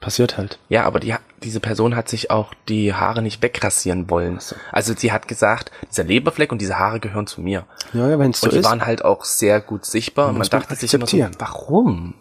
[0.00, 0.58] Passiert halt.
[0.68, 4.40] Ja, aber die, diese Person hat sich auch die Haare nicht wegrasieren wollen.
[4.72, 7.66] Also sie hat gesagt, dieser Leberfleck und diese Haare gehören zu mir.
[7.92, 8.64] Ja, ja wenn es so und die ist.
[8.64, 12.14] waren halt auch sehr gut sichtbar und man dachte sich immer so, warum?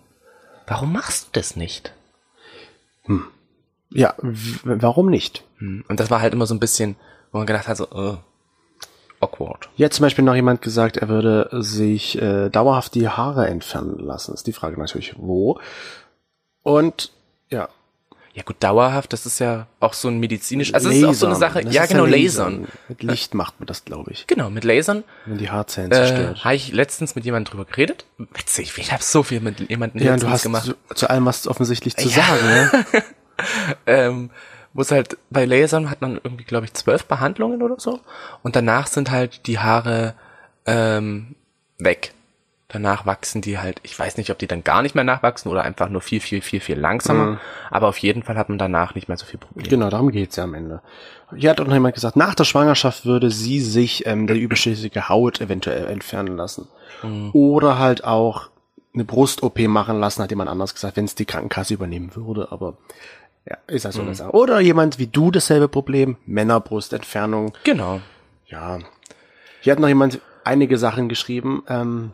[0.67, 1.94] Warum machst du das nicht?
[3.89, 5.44] ja, w- warum nicht?
[5.58, 5.84] Hm.
[5.88, 6.96] Und das war halt immer so ein bisschen,
[7.32, 8.17] wo man gedacht hat, so, äh,
[9.20, 9.70] awkward.
[9.76, 14.34] Jetzt zum Beispiel noch jemand gesagt, er würde sich äh, dauerhaft die Haare entfernen lassen.
[14.34, 15.60] Ist die Frage natürlich, wo.
[16.63, 17.12] Und
[17.50, 17.70] ja,
[18.34, 21.26] Ja gut, dauerhaft, das ist ja auch so ein medizinisch, also es ist auch so
[21.26, 21.52] eine Lasern.
[21.54, 22.62] Sache, Das ja genau, Lasern.
[22.62, 22.67] Lasern.
[22.88, 24.26] Mit Licht macht man das, glaube ich.
[24.28, 26.44] Genau, mit Lasern Wenn die Haarzellen äh, zerstört.
[26.46, 28.06] habe ich letztens mit jemandem drüber geredet.
[28.17, 30.65] Witzig, ich habe so viel mit jemandem ja, letztens du hast gemacht.
[30.65, 32.24] zu, zu allem was offensichtlich zu Ja.
[32.26, 32.46] sagen.
[32.48, 32.86] Ne?
[33.86, 34.30] ähm,
[34.74, 38.00] wo es halt bei Lasern hat man irgendwie, glaube ich, zwölf Behandlungen oder so.
[38.44, 40.16] Und danach sind halt die Haare
[40.66, 41.36] ähm,
[41.78, 42.14] weg.
[42.70, 45.64] Danach wachsen die halt, ich weiß nicht, ob die dann gar nicht mehr nachwachsen oder
[45.64, 47.42] einfach nur viel, viel, viel, viel langsamer.
[47.70, 49.68] Aber auf jeden Fall hat man danach nicht mehr so viel Probleme.
[49.68, 50.82] Genau, darum geht's ja am Ende.
[51.36, 55.10] Hier hat auch noch jemand gesagt, nach der Schwangerschaft würde sie sich ähm, die überschüssige
[55.10, 56.70] Haut eventuell entfernen lassen.
[57.34, 58.50] Oder halt auch
[58.94, 62.52] eine Brust-OP machen lassen, hat jemand anders gesagt, wenn es die Krankenkasse übernehmen würde.
[62.52, 62.78] Aber
[63.50, 64.32] ja, ist also eine Sache.
[64.32, 67.54] Oder jemand wie du dasselbe Problem, Männerbrustentfernung.
[67.64, 68.02] Genau.
[68.48, 68.80] Ja.
[69.62, 71.64] Hier hat noch jemand einige Sachen geschrieben.
[71.68, 72.12] Ähm,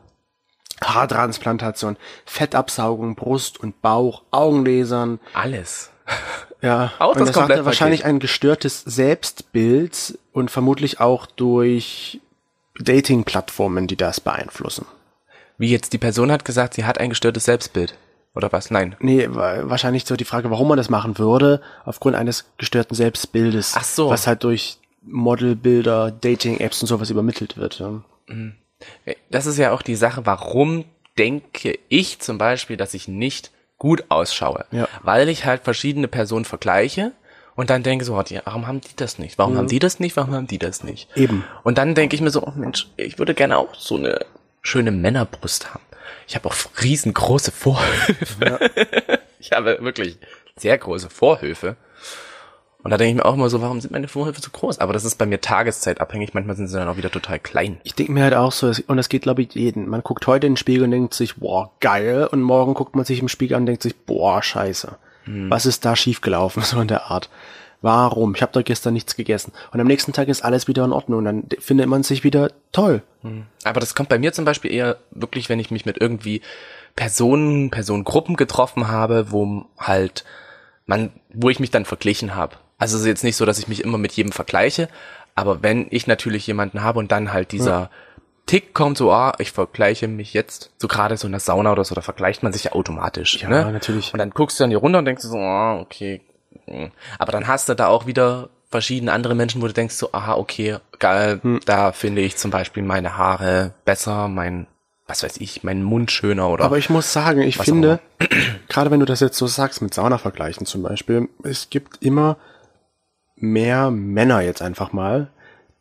[0.83, 5.91] Haartransplantation, Fettabsaugung, Brust und Bauch, Augenlasern, Alles.
[6.61, 7.65] ja, Auch und das sagte Komplettpaket.
[7.65, 12.21] wahrscheinlich ein gestörtes Selbstbild und vermutlich auch durch
[12.79, 14.85] Dating-Plattformen, die das beeinflussen.
[15.57, 17.95] Wie jetzt die Person hat gesagt, sie hat ein gestörtes Selbstbild.
[18.37, 18.71] Oder was?
[18.71, 18.95] Nein.
[18.99, 23.73] Nee, wa- wahrscheinlich so die Frage, warum man das machen würde, aufgrund eines gestörten Selbstbildes.
[23.75, 24.09] Ach so.
[24.09, 27.79] Was halt durch Modelbilder, Dating-Apps und sowas übermittelt wird.
[27.79, 28.01] Ja.
[29.29, 30.85] Das ist ja auch die Sache, warum
[31.17, 34.65] denke ich zum Beispiel, dass ich nicht gut ausschaue.
[34.71, 34.87] Ja.
[35.03, 37.11] Weil ich halt verschiedene Personen vergleiche
[37.55, 39.37] und dann denke so, oh, warum haben die das nicht?
[39.37, 40.15] Warum haben die das nicht?
[40.15, 41.09] Warum haben die das nicht?
[41.15, 41.43] Eben.
[41.63, 44.25] Und dann denke ich mir so, oh Mensch, ich würde gerne auch so eine
[44.61, 45.83] schöne Männerbrust haben.
[46.27, 48.69] Ich habe auch riesengroße Vorhöfe.
[49.39, 50.17] Ich habe wirklich
[50.57, 51.77] sehr große Vorhöfe.
[52.83, 54.79] Und da denke ich mir auch immer so, warum sind meine Vorhöfe so groß?
[54.79, 56.33] Aber das ist bei mir tageszeitabhängig.
[56.33, 57.79] Manchmal sind sie dann auch wieder total klein.
[57.83, 59.87] Ich denke mir halt auch so, und das geht glaube ich jeden.
[59.87, 62.27] Man guckt heute in den Spiegel und denkt sich, boah, geil.
[62.31, 64.97] Und morgen guckt man sich im Spiegel an und denkt sich, boah, scheiße.
[65.49, 66.63] Was ist da schiefgelaufen?
[66.67, 67.29] So in der Art.
[67.87, 68.35] Warum?
[68.35, 69.53] Ich habe doch gestern nichts gegessen.
[69.71, 71.19] Und am nächsten Tag ist alles wieder in Ordnung.
[71.19, 73.01] Und dann findet man sich wieder toll.
[73.63, 76.41] Aber das kommt bei mir zum Beispiel eher wirklich, wenn ich mich mit irgendwie
[76.97, 80.25] Personen, Personengruppen getroffen habe, wo halt
[80.85, 82.57] man, wo ich mich dann verglichen habe.
[82.77, 84.89] Also es ist jetzt nicht so, dass ich mich immer mit jedem vergleiche,
[85.35, 87.89] aber wenn ich natürlich jemanden habe und dann halt dieser
[88.47, 91.85] Tick kommt, so, ah, ich vergleiche mich jetzt, so gerade so in der Sauna oder
[91.85, 93.41] so, da vergleicht man sich ja automatisch.
[93.41, 93.71] Ja, ne?
[93.71, 94.11] natürlich.
[94.13, 96.21] Und dann guckst du dann hier runter und denkst so, ah, okay.
[96.65, 96.91] Hm.
[97.19, 100.35] Aber dann hast du da auch wieder verschiedene andere Menschen, wo du denkst so, aha,
[100.35, 101.59] okay, geil, Hm.
[101.65, 104.67] da finde ich zum Beispiel meine Haare besser, mein,
[105.07, 106.65] was weiß ich, mein Mund schöner oder.
[106.65, 107.99] Aber ich muss sagen, ich finde,
[108.67, 112.37] gerade wenn du das jetzt so sagst, mit Sauna vergleichen zum Beispiel, es gibt immer
[113.35, 115.29] mehr Männer jetzt einfach mal,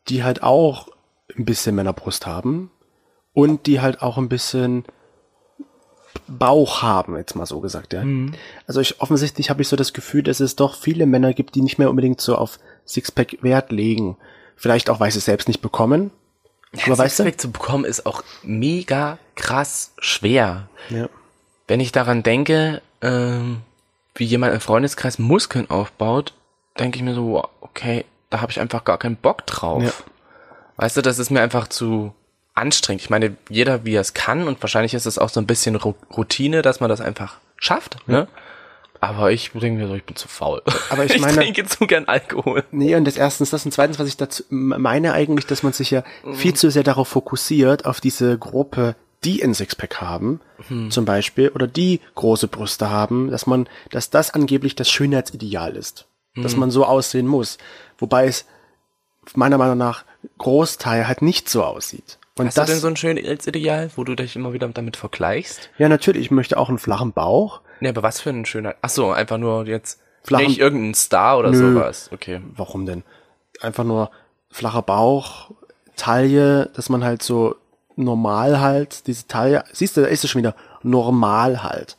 [0.09, 0.89] die halt auch
[1.37, 2.71] ein bisschen Männerbrust haben
[3.33, 4.85] und die halt auch ein bisschen
[6.27, 8.05] Bauch haben, jetzt mal so gesagt, ja.
[8.67, 11.63] Also ich offensichtlich habe ich so das Gefühl, dass es doch viele Männer gibt, die
[11.63, 14.17] nicht mehr unbedingt so auf Sixpack Wert legen.
[14.57, 16.11] Vielleicht auch, weil sie es selbst nicht bekommen.
[16.85, 17.23] Aber weißt du?
[17.25, 20.69] Sixpack zu bekommen ist auch mega krass schwer.
[20.91, 21.09] Ja.
[21.69, 23.59] Wenn ich daran denke, ähm,
[24.15, 26.33] wie jemand im Freundeskreis Muskeln aufbaut,
[26.79, 29.83] denke ich mir so, okay, da habe ich einfach gar keinen Bock drauf.
[29.83, 29.93] Ja.
[30.77, 32.15] Weißt du, das ist mir einfach zu
[32.57, 33.03] anstrengend.
[33.03, 35.77] Ich meine, jeder wie er es kann und wahrscheinlich ist es auch so ein bisschen
[35.77, 37.97] Routine, dass man das einfach schafft.
[38.09, 38.27] Ne?
[39.01, 40.63] Aber ich denke mir so, ich bin zu faul.
[40.91, 42.65] Aber ich meine- trinke zu gern Alkohol.
[42.73, 45.91] Nee, und das erstens das und zweitens, was ich dazu meine eigentlich, dass man sich
[45.91, 46.03] ja
[46.35, 50.41] viel zu sehr darauf fokussiert, auf diese Gruppe, die ein Sixpack haben,
[50.91, 56.07] zum Beispiel, oder die große Brüste haben, dass man, dass das angeblich das Schönheitsideal ist.
[56.35, 57.57] Dass man so aussehen muss.
[57.99, 58.45] Wobei es
[59.35, 60.05] meiner Meinung nach
[60.39, 62.19] Großteil halt nicht so aussieht.
[62.39, 64.97] Und Hast das, du denn so ein schönes Ideal, wo du dich immer wieder damit
[64.97, 65.71] vergleichst?
[65.79, 67.61] ja natürlich, ich möchte auch einen flachen Bauch.
[67.81, 68.75] Nee, aber was für ein schöner.
[68.83, 71.73] Ach so, einfach nur jetzt Flachen- nicht irgendein Star oder Nö.
[71.75, 72.11] sowas.
[72.13, 72.41] Okay.
[72.55, 73.05] Warum denn?
[73.61, 74.11] Einfach nur
[74.51, 75.51] flacher Bauch,
[75.97, 77.57] Taille, dass man halt so
[77.97, 81.97] normal halt diese Taille, siehst du, da ist es schon wieder, normal halt.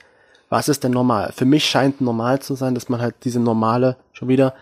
[0.50, 1.34] Was ist denn normal?
[1.36, 4.54] Für mich scheint normal zu sein, dass man halt diese normale, schon wieder,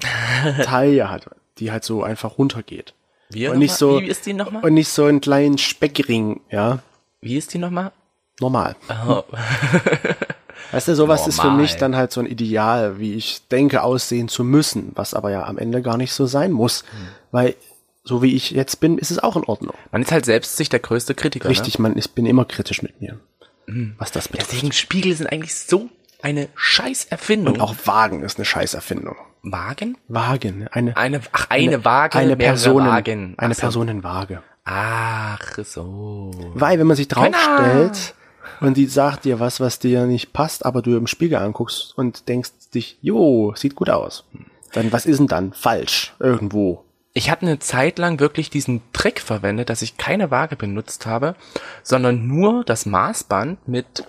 [0.64, 2.94] Taille hat, die halt so einfach runtergeht.
[3.34, 4.64] Wie, Und nicht so, Wie ist die nochmal?
[4.64, 6.78] und nicht so einen kleinen Speckring, ja.
[7.20, 7.92] Wie ist die nochmal?
[8.40, 8.76] Normal.
[9.08, 9.22] Oh.
[10.72, 11.62] Weißt du, sowas ist für Normal.
[11.62, 15.44] mich dann halt so ein Ideal, wie ich denke, aussehen zu müssen, was aber ja
[15.44, 16.82] am Ende gar nicht so sein muss.
[16.90, 17.08] Hm.
[17.30, 17.54] Weil,
[18.02, 19.74] so wie ich jetzt bin, ist es auch in Ordnung.
[19.92, 21.48] Man ist halt selbst sich der größte Kritiker.
[21.48, 23.20] Richtig, man, ich bin immer kritisch mit mir.
[23.66, 23.94] Hm.
[23.98, 24.32] Was das Ne?
[24.32, 24.52] betrifft.
[24.52, 25.88] Deswegen Spiegel sind eigentlich so
[26.22, 27.54] eine Scheißerfindung.
[27.54, 29.16] Und auch Wagen ist eine Scheißerfindung.
[29.44, 29.96] Wagen?
[30.08, 33.34] Wagen, eine, Eine, ach, eine, Waage, eine Personen, Wagen.
[33.36, 33.60] eine so.
[33.60, 34.42] Personenwaage.
[34.64, 36.30] Ach so.
[36.54, 38.14] Weil, wenn man sich draufstellt
[38.60, 42.28] und die sagt dir was, was dir nicht passt, aber du im Spiegel anguckst und
[42.28, 44.24] denkst dich, jo, sieht gut aus.
[44.72, 46.14] Dann, was ist denn dann falsch?
[46.18, 46.84] Irgendwo.
[47.12, 51.36] Ich habe eine Zeit lang wirklich diesen Trick verwendet, dass ich keine Waage benutzt habe,
[51.82, 54.04] sondern nur das Maßband mit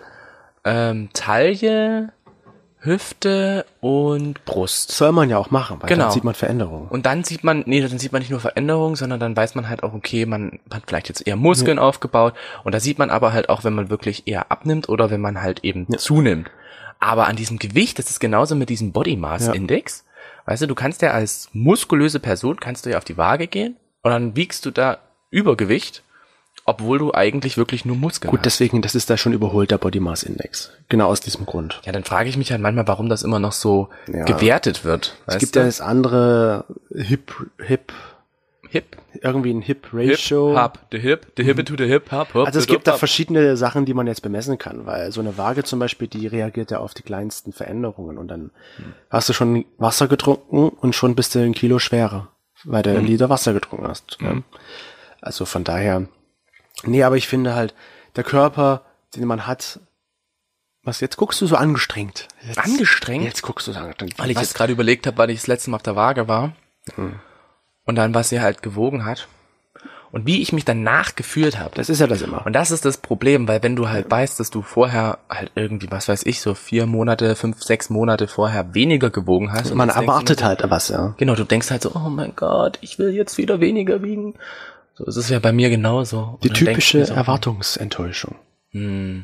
[0.63, 2.13] ähm, Taille,
[2.85, 4.91] Hüfte und Brust.
[4.91, 6.03] Soll man ja auch machen, weil Genau.
[6.05, 6.87] dann sieht man Veränderungen.
[6.89, 9.67] Und dann sieht man, nee, dann sieht man nicht nur Veränderungen, sondern dann weiß man
[9.69, 12.33] halt auch, okay, man hat vielleicht jetzt eher Muskeln aufgebaut.
[12.63, 15.41] Und da sieht man aber halt auch, wenn man wirklich eher abnimmt oder wenn man
[15.41, 16.49] halt eben zunimmt.
[16.99, 19.53] Aber an diesem Gewicht, das ist genauso mit diesem Body Mass Ja.
[19.53, 20.05] Index.
[20.45, 23.75] Weißt du, du kannst ja als muskulöse Person, kannst du ja auf die Waage gehen
[24.03, 24.99] und dann wiegst du da
[25.31, 26.03] Übergewicht,
[26.65, 28.45] obwohl du eigentlich wirklich nur Muskeln Gut, hast.
[28.45, 30.71] deswegen, das ist da schon überholt, der Body Mass Index.
[30.89, 31.79] Genau aus diesem Grund.
[31.85, 34.25] Ja, dann frage ich mich halt manchmal, warum das immer noch so Ja.
[34.25, 35.15] gewertet wird.
[35.27, 35.59] Es gibt du?
[35.59, 37.93] ja das andere Hip, Hip,
[38.69, 40.17] Hip, irgendwie ein Hip Hip.
[40.31, 43.55] Hop, the Hip, the Hip to the Hip, Hop, Hop, Also es gibt da verschiedene
[43.57, 46.79] Sachen, die man jetzt bemessen kann, weil so eine Waage zum Beispiel, die reagiert ja
[46.79, 48.49] auf die kleinsten Veränderungen und dann
[49.11, 52.29] hast du schon Wasser getrunken und schon bist du ein Kilo schwerer,
[52.63, 54.17] weil du ein Liter Wasser getrunken hast.
[54.19, 54.41] Ja.
[55.21, 56.07] Also von daher,
[56.83, 57.73] nee, aber ich finde halt,
[58.15, 58.83] der Körper,
[59.15, 59.79] den man hat,
[60.83, 62.27] was jetzt guckst du so angestrengt?
[62.45, 63.25] Jetzt, Angestrengt?
[63.25, 64.17] Jetzt guckst du so angestrengt.
[64.19, 66.27] Weil ich was, jetzt gerade überlegt habe, weil ich das letzte Mal auf der Waage
[66.27, 66.53] war.
[67.85, 69.27] Und dann, was sie halt gewogen hat.
[70.11, 71.75] Und wie ich mich danach gefühlt habe.
[71.75, 72.45] das ist ja das immer.
[72.45, 75.91] Und das ist das Problem, weil wenn du halt weißt, dass du vorher halt irgendwie,
[75.91, 79.71] was weiß ich, so vier Monate, fünf, sechs Monate vorher weniger gewogen hast.
[79.71, 81.15] und man erwartet halt was, ja.
[81.17, 84.35] Genau, du denkst halt so, oh mein Gott, ich will jetzt wieder weniger wiegen.
[84.97, 86.39] So ist es ja bei mir genauso.
[86.43, 88.35] Die Und ich typische so, Erwartungsenttäuschung.
[88.73, 89.23] Die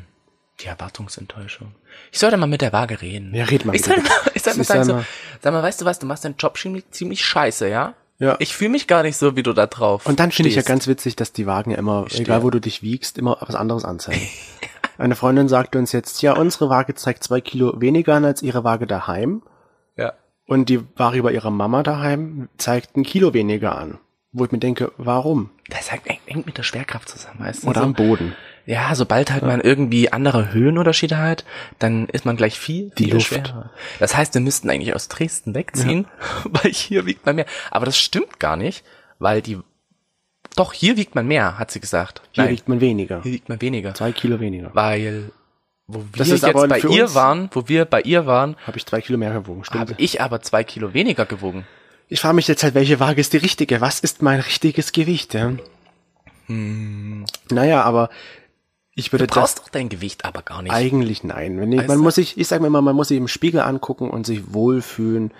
[0.66, 1.74] Erwartungsenttäuschung.
[2.10, 3.34] Ich sollte mal mit der Waage reden.
[3.34, 5.04] Ja, red mal Ich mit soll der- mal, ich soll Das mal sagen so,
[5.40, 7.94] sag mal, weißt du was, du machst deinen Job ziemlich, ziemlich scheiße, ja?
[8.18, 8.36] Ja.
[8.38, 10.62] Ich fühle mich gar nicht so, wie du da drauf Und dann finde ich ja
[10.62, 12.22] ganz witzig, dass die Wagen ja immer, stehe.
[12.22, 14.22] egal wo du dich wiegst, immer was anderes anzeigen.
[14.98, 18.62] Eine Freundin sagte uns jetzt, ja, unsere Waage zeigt zwei Kilo weniger an als ihre
[18.62, 19.42] Waage daheim.
[19.96, 20.12] Ja.
[20.46, 23.98] Und die Waage bei ihrer Mama daheim zeigt ein Kilo weniger an.
[24.34, 25.50] Wo ich mir denke, warum?
[25.68, 27.68] Das hängt, hängt mit der Schwerkraft zusammen, weißt du?
[27.68, 28.34] Oder so, am Boden.
[28.64, 31.44] Ja, sobald halt man irgendwie andere Höhenunterschiede hat,
[31.78, 33.26] dann ist man gleich viel, Die viel Luft.
[33.26, 33.70] schwerer.
[33.98, 36.06] Das heißt, wir müssten eigentlich aus Dresden wegziehen,
[36.44, 37.46] weil hier wiegt man mehr.
[37.70, 38.84] Aber das stimmt gar nicht,
[39.18, 39.58] weil die,
[40.56, 42.22] doch, hier wiegt man mehr, hat sie gesagt.
[42.30, 43.20] Hier Nein, wiegt man weniger.
[43.22, 43.94] hier wiegt man weniger.
[43.94, 44.70] Zwei Kilo weniger.
[44.72, 45.30] Weil,
[45.86, 48.78] wo wir Das ist jetzt aber bei ihr waren, wo wir bei ihr waren, Habe
[48.78, 49.80] ich zwei Kilo mehr gewogen, stimmt.
[49.80, 51.66] habe ich aber zwei Kilo weniger gewogen.
[52.08, 53.80] Ich frage mich jetzt halt, welche Waage ist die richtige?
[53.80, 55.34] Was ist mein richtiges Gewicht?
[55.34, 55.52] Ja?
[56.48, 58.10] Naja, aber
[58.94, 59.28] ich würde Hm.
[59.28, 60.72] Du brauchst doch dein Gewicht aber gar nicht.
[60.72, 61.58] Eigentlich nein.
[61.58, 62.02] Wenn ich, man du?
[62.02, 65.32] muss sich, ich sage mir immer, man muss sich im Spiegel angucken und sich wohlfühlen.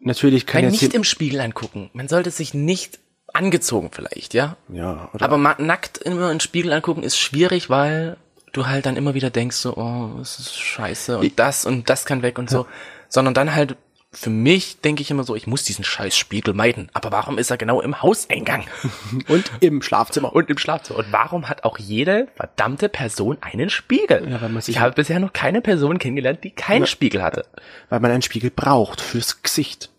[0.00, 1.90] Natürlich kann jetzt nicht im Spiegel angucken.
[1.92, 3.00] Man sollte sich nicht
[3.32, 4.56] angezogen vielleicht, ja?
[4.68, 8.16] ja, oder Aber nackt immer den Spiegel angucken ist schwierig, weil
[8.52, 12.06] du halt dann immer wieder denkst so, oh, das ist scheiße und das und das
[12.06, 12.66] kann weg und so.
[13.08, 13.76] Sondern dann halt,
[14.18, 16.90] für mich denke ich immer so, ich muss diesen scheiß Spiegel meiden.
[16.92, 18.64] Aber warum ist er genau im Hauseingang
[19.28, 20.34] und im Schlafzimmer.
[20.34, 20.98] und im Schlafzimmer?
[21.00, 24.28] Und warum hat auch jede verdammte Person einen Spiegel?
[24.30, 27.46] Ja, weil man sich- ich habe bisher noch keine Person kennengelernt, die keinen Spiegel hatte.
[27.88, 29.90] weil man einen Spiegel braucht fürs Gesicht.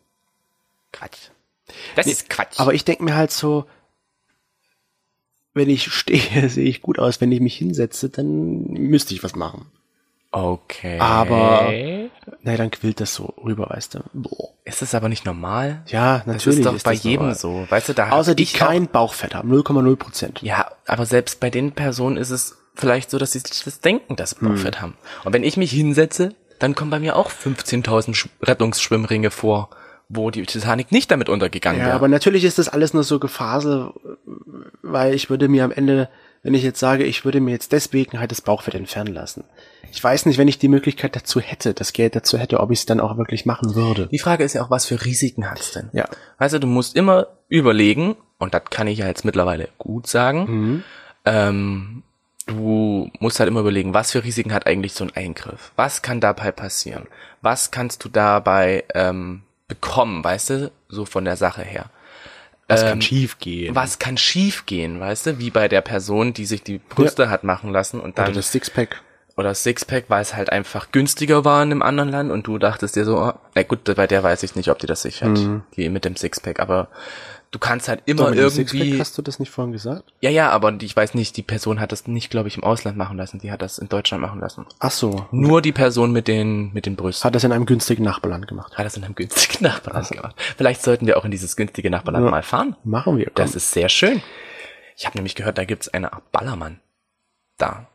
[0.92, 1.30] Quatsch.
[1.96, 2.60] Das ist Quatsch.
[2.60, 3.66] Aber ich denke mir halt so,
[5.54, 7.22] wenn ich stehe, sehe ich gut aus.
[7.22, 9.66] Wenn ich mich hinsetze, dann müsste ich was machen.
[10.32, 11.00] okay.
[11.00, 11.72] Aber-
[12.42, 14.00] Naja, dann quillt das so rüber, weißt du.
[14.14, 14.50] Boah.
[14.66, 15.82] ist das aber nicht normal?
[15.88, 16.60] Ja, Das natürlich.
[16.60, 17.36] ist doch bei das jedem normal.
[17.36, 17.66] so.
[17.70, 20.42] Weißt du, da Außer die kein Bauchfett haben, 0,0 Prozent.
[20.42, 24.16] Ja, aber selbst bei den Personen ist es vielleicht so, dass sie sich das denken,
[24.16, 24.38] dass Hm.
[24.40, 24.96] sie Bauchfett haben.
[25.26, 29.70] Und wenn ich mich hinsetze, dann kommen bei mir auch 15.000 Sch- Rettungsschwimmringe vor,
[30.10, 31.96] wo die Titanic nicht damit untergegangen Ja, wäre.
[31.96, 33.92] aber natürlich ist das alles nur so Gefasel,
[34.82, 36.10] weil ich würde mir am Ende,
[36.44, 39.44] wenn ich jetzt sage, ich würde mir jetzt deswegen halt das Bauchfett entfernen lassen.
[39.92, 42.80] Ich weiß nicht, wenn ich die Möglichkeit dazu hätte, das Geld dazu hätte, ob ich
[42.80, 44.08] es dann auch wirklich machen würde.
[44.12, 45.90] Die Frage ist ja auch, was für Risiken hat's denn?
[45.94, 46.08] Ja.
[46.38, 50.46] Weißt du, du musst immer überlegen, und das kann ich ja jetzt mittlerweile gut sagen,
[50.48, 50.84] Mhm.
[51.26, 52.04] ähm,
[52.46, 55.72] du musst halt immer überlegen, was für Risiken hat eigentlich so ein Eingriff?
[55.76, 57.08] Was kann dabei passieren?
[57.42, 61.86] Was kannst du dabei ähm, bekommen, weißt du, so von der Sache her?
[62.68, 63.76] Was Ähm, kann schief gehen?
[63.76, 67.44] Was kann schief gehen, weißt du, wie bei der Person, die sich die Brüste hat
[67.44, 69.02] machen lassen und dann Oder das Sixpack.
[69.40, 72.96] Oder Sixpack, weil es halt einfach günstiger war in einem anderen Land und du dachtest
[72.96, 75.40] dir so, oh, na gut, bei der weiß ich nicht, ob die das sich hat,
[75.76, 76.90] die mit dem Sixpack, aber
[77.52, 80.04] du kannst halt immer Doch, mit dem irgendwie, Sixpack hast du das nicht vorhin gesagt?
[80.22, 82.98] ja, ja, aber ich weiß nicht, die Person hat das nicht, glaube ich, im Ausland
[82.98, 84.66] machen lassen, die hat das in Deutschland machen lassen.
[84.80, 85.26] Ach so.
[85.32, 88.78] Nur die Person mit den, mit den Brüsten Hat das in einem günstigen Nachbarland gemacht.
[88.78, 90.36] hat das in einem günstigen Nachbarland gemacht.
[90.58, 92.32] Vielleicht sollten wir auch in dieses günstige Nachbarland Ja.
[92.32, 92.76] mal fahren.
[92.84, 93.26] Machen wir.
[93.26, 93.36] Komm.
[93.36, 94.22] Das ist sehr schön.
[94.96, 96.80] Ich habe nämlich gehört, da gibt's eine Art Ballermann.
[97.58, 97.88] Da.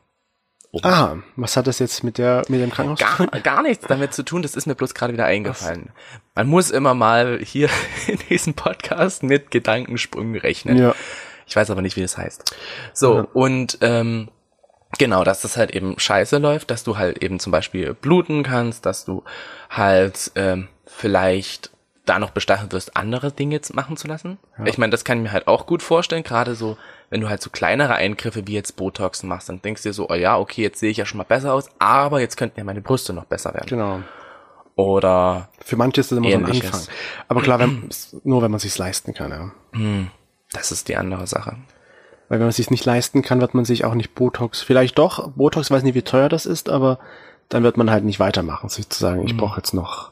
[0.82, 2.98] Ah, was hat das jetzt mit der mit dem Krankenhaus?
[2.98, 5.90] Gar, gar nichts damit zu tun, das ist mir bloß gerade wieder eingefallen.
[6.34, 7.68] Man muss immer mal hier
[8.06, 10.76] in diesem Podcast mit Gedankensprüngen rechnen.
[10.78, 10.94] Ja.
[11.46, 12.54] Ich weiß aber nicht, wie das heißt.
[12.92, 13.26] So, Ja.
[13.34, 14.30] und ähm,
[14.98, 18.86] genau, dass das halt eben scheiße läuft, dass du halt eben zum Beispiel bluten kannst,
[18.86, 19.22] dass du
[19.70, 21.70] halt ähm, vielleicht
[22.06, 24.36] da noch bestachelt wirst, andere Dinge machen zu lassen.
[24.66, 26.76] Ich meine, das kann ich mir halt auch gut vorstellen, gerade so,
[27.14, 30.10] wenn du halt so kleinere Eingriffe wie jetzt Botox machst, dann denkst du dir so,
[30.10, 32.64] oh ja, okay, jetzt sehe ich ja schon mal besser aus, aber jetzt könnten ja
[32.64, 33.68] meine Brüste noch besser werden.
[33.68, 34.00] Genau.
[34.74, 36.72] Oder Für manche ist das immer so ein Ähnliches.
[36.72, 36.94] Anfang.
[37.28, 37.88] Aber klar, wenn,
[38.24, 39.52] nur wenn man sich's leisten kann, ja.
[40.50, 41.56] das ist die andere Sache.
[42.28, 44.60] Weil wenn man sich's nicht leisten kann, wird man sich auch nicht Botox.
[44.62, 45.30] Vielleicht doch.
[45.36, 46.98] Botox weiß nicht, wie teuer das ist, aber
[47.48, 50.10] dann wird man halt nicht weitermachen, sich zu sagen, ich brauche jetzt noch,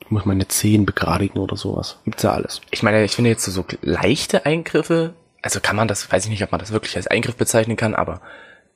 [0.00, 1.96] ich muss meine Zehen begradigen oder sowas.
[2.04, 2.60] Gibt's ja alles.
[2.72, 5.14] Ich meine, ich finde jetzt so, so leichte Eingriffe,
[5.46, 7.94] also kann man das, weiß ich nicht, ob man das wirklich als Eingriff bezeichnen kann,
[7.94, 8.20] aber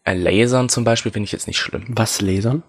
[0.04, 1.84] ein Lasern zum Beispiel finde ich jetzt nicht schlimm.
[1.88, 2.62] Was lasern?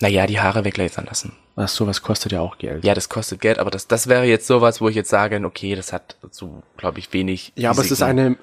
[0.00, 1.32] Naja, die Haare weglasern lassen.
[1.56, 2.84] Ach, sowas kostet ja auch Geld.
[2.84, 5.74] Ja, das kostet Geld, aber das, das wäre jetzt sowas, wo ich jetzt sage, okay,
[5.74, 7.52] das hat so, glaube ich, wenig.
[7.56, 8.18] Ja, aber es ist Risiken.
[8.18, 8.36] eine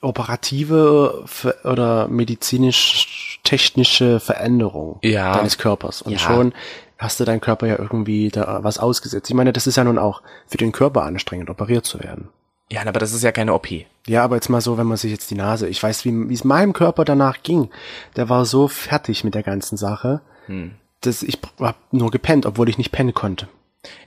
[0.00, 1.24] operative
[1.62, 5.34] oder medizinisch-technische Veränderung Ja.
[5.36, 6.02] deines Körpers.
[6.02, 6.18] Und Ja.
[6.18, 6.52] schon
[6.98, 9.28] hast du deinen Körper ja irgendwie da was ausgesetzt.
[9.30, 12.28] Ich meine, das ist ja nun auch für den Körper anstrengend, operiert zu werden.
[12.74, 13.68] Ja, aber das ist ja keine OP.
[14.06, 16.34] Ja, aber jetzt mal so, wenn man sich jetzt die Nase, ich weiß, wie wie
[16.34, 17.70] es meinem Körper danach ging.
[18.16, 20.72] Der war so fertig mit der ganzen Sache, Hm.
[21.00, 23.48] dass ich hab nur gepennt, obwohl ich nicht pennen konnte.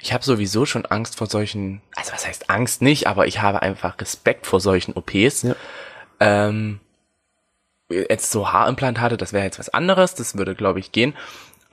[0.01, 3.62] Ich habe sowieso schon Angst vor solchen, also was heißt Angst nicht, aber ich habe
[3.62, 5.43] einfach Respekt vor solchen OPs.
[5.43, 5.56] Ja.
[6.19, 6.80] Ähm,
[7.89, 11.13] jetzt so Haarimplantate, das wäre jetzt was anderes, das würde, glaube ich, gehen.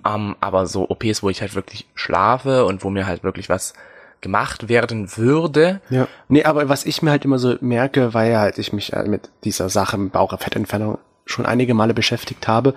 [0.07, 3.73] Ähm, aber so OPs, wo ich halt wirklich schlafe und wo mir halt wirklich was
[4.21, 5.81] gemacht werden würde.
[5.91, 6.09] Ja.
[6.29, 9.31] Nee, aber was ich mir halt immer so merke, weil ja halt ich mich mit
[9.45, 12.75] dieser Sache mit Bauchfettentfernung schon einige Male beschäftigt habe,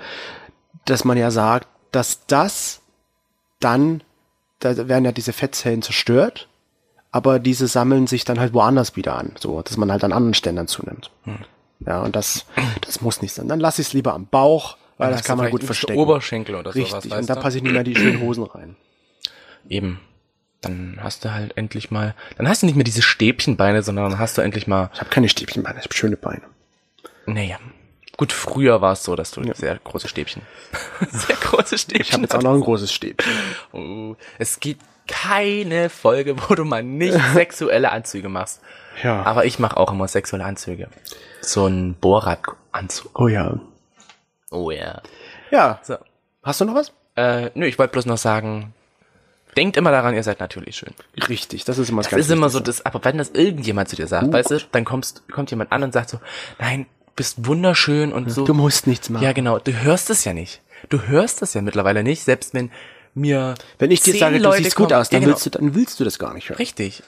[0.86, 2.82] dass man ja sagt, dass das
[3.60, 4.04] dann,
[4.60, 6.48] da werden ja diese Fettzellen zerstört,
[7.12, 10.34] aber diese sammeln sich dann halt woanders wieder an, so, dass man halt an anderen
[10.34, 11.12] Ständern zunimmt.
[11.86, 12.46] Ja, und das,
[12.82, 13.48] das muss nicht sein.
[13.48, 16.00] Dann lass ich es lieber am Bauch, weil das kann man gut verstecken.
[16.00, 18.76] Oberschenkel oder Richtig, sowas, und weißt da passe ich nicht mehr die schönen Hosen rein.
[19.70, 20.00] Eben.
[20.62, 24.20] Dann hast du halt endlich mal, dann hast du nicht mehr diese Stäbchenbeine, sondern dann
[24.20, 26.42] hast du endlich mal, Ich habe keine Stäbchenbeine, ich habe schöne Beine.
[27.26, 27.58] naja.
[28.18, 30.42] Gut, früher war es so, dass du sehr große Stäbchen,
[31.12, 33.32] sehr große Stäbchen Ich habe jetzt auch noch ein großes Stäbchen.
[33.74, 38.60] Oh, es gibt keine Folge, wo du mal nicht sexuelle Anzüge machst.
[39.04, 39.22] Ja.
[39.22, 40.90] Aber ich mache auch immer sexuelle Anzüge.
[41.42, 43.20] So ein Bohrradanzug.
[43.20, 43.60] Oh ja.
[44.50, 45.04] Oh ja.
[45.52, 45.80] Ja.
[45.84, 45.98] So.
[46.42, 46.92] Hast du noch was?
[47.16, 48.74] Äh, nö, ich wollte bloß noch sagen,
[49.58, 50.94] denkt immer daran, ihr seid natürlich schön.
[51.28, 53.96] Richtig, das ist immer das Das ist immer so, das, aber wenn das irgendjemand zu
[53.96, 54.34] dir sagt, Uh.
[54.34, 56.20] weißt du, dann kommst, kommt jemand an und sagt so,
[56.60, 58.46] nein, bist wunderschön und so.
[58.46, 59.24] Du musst nichts machen.
[59.24, 60.62] ja, genau, du hörst es ja nicht.
[60.90, 62.72] Du hörst es ja mittlerweile nicht, selbst wenn
[63.16, 65.36] mir Wenn ich dir sage, du Leute siehst gut kommen- aus, dann ja, genau.
[65.36, 66.58] willst du, dann willst du das gar nicht hören.
[66.58, 67.02] Richtig.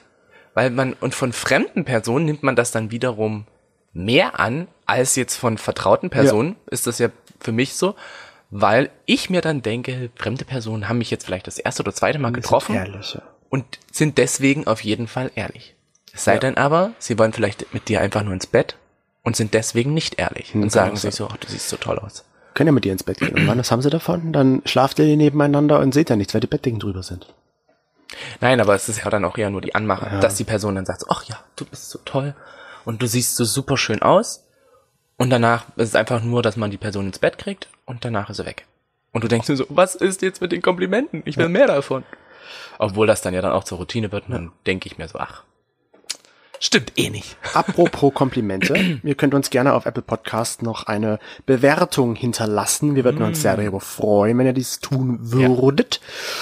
[0.54, 3.46] Weil man, und von fremden Personen nimmt man das dann wiederum
[3.92, 7.08] mehr an, als jetzt von vertrauten Personen, ist das ja
[7.38, 7.94] für mich so,
[8.50, 12.18] weil ich mir dann denke, fremde Personen haben mich jetzt vielleicht das erste oder zweite
[12.18, 13.22] Mal getroffen Ehrlich, ja.
[13.48, 15.74] und sind deswegen auf jeden Fall ehrlich.
[16.12, 16.40] Es sei Ja.
[16.40, 18.76] denn aber, sie wollen vielleicht mit dir einfach nur ins Bett
[19.22, 21.98] und sind deswegen nicht ehrlich und kann sagen sich so, ach, du siehst so toll
[21.98, 22.24] aus.
[22.54, 23.34] Können ja mit dir ins Bett gehen.
[23.36, 24.32] Und wann, was haben sie davon?
[24.32, 27.32] Dann schlaft ihr nebeneinander und seht ja nichts, weil die Bettdecken drüber sind.
[28.40, 30.84] Nein, aber es ist ja dann auch eher nur die Anmache, dass die Person dann
[30.84, 32.34] sagt, ach ja, du bist so toll
[32.84, 34.46] und du siehst so super schön aus.
[35.20, 38.30] Und danach ist es einfach nur, dass man die Person ins Bett kriegt und danach
[38.30, 38.64] ist sie weg.
[39.12, 41.20] Und du denkst dir so, was ist jetzt mit den Komplimenten?
[41.26, 42.04] Ich will mehr davon.
[42.78, 45.18] Obwohl das dann ja dann auch zur Routine wird und dann denke ich mir so,
[45.18, 45.42] ach,
[46.58, 47.36] stimmt eh nicht.
[47.52, 52.94] Apropos Komplimente, ihr könnt uns gerne auf Apple Podcast noch eine Bewertung hinterlassen.
[52.94, 56.00] Wir würden uns sehr darüber freuen, wenn ihr dies tun würdet.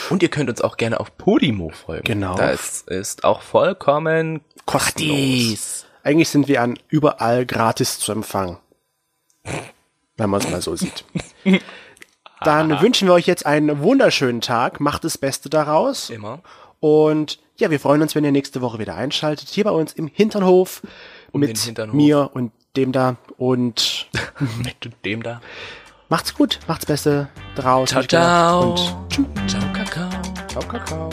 [0.08, 2.04] Und ihr könnt uns auch gerne auf Podimo folgen.
[2.04, 2.36] Genau.
[2.36, 5.84] Das ist auch vollkommen Kostenlos.
[6.04, 8.58] Eigentlich sind wir an überall gratis zu empfangen.
[10.16, 11.04] Wenn man es mal so sieht.
[12.42, 14.80] Dann wünschen wir euch jetzt einen wunderschönen Tag.
[14.80, 16.10] Macht das Beste daraus.
[16.10, 16.40] Immer.
[16.80, 19.48] Und ja, wir freuen uns, wenn ihr nächste Woche wieder einschaltet.
[19.48, 20.82] Hier bei uns im Hinternhof
[21.32, 21.94] Um mit Hinternhof.
[21.94, 23.16] mir und dem da.
[23.36, 24.08] Und
[24.64, 25.40] Mit dem da.
[26.08, 27.90] macht's gut, macht's Beste draus.
[27.90, 28.70] Ciao, ciao.
[28.70, 29.26] Und tschüss.
[29.48, 30.08] Ciao, Kakao.
[30.48, 31.10] Ciao, Kakao.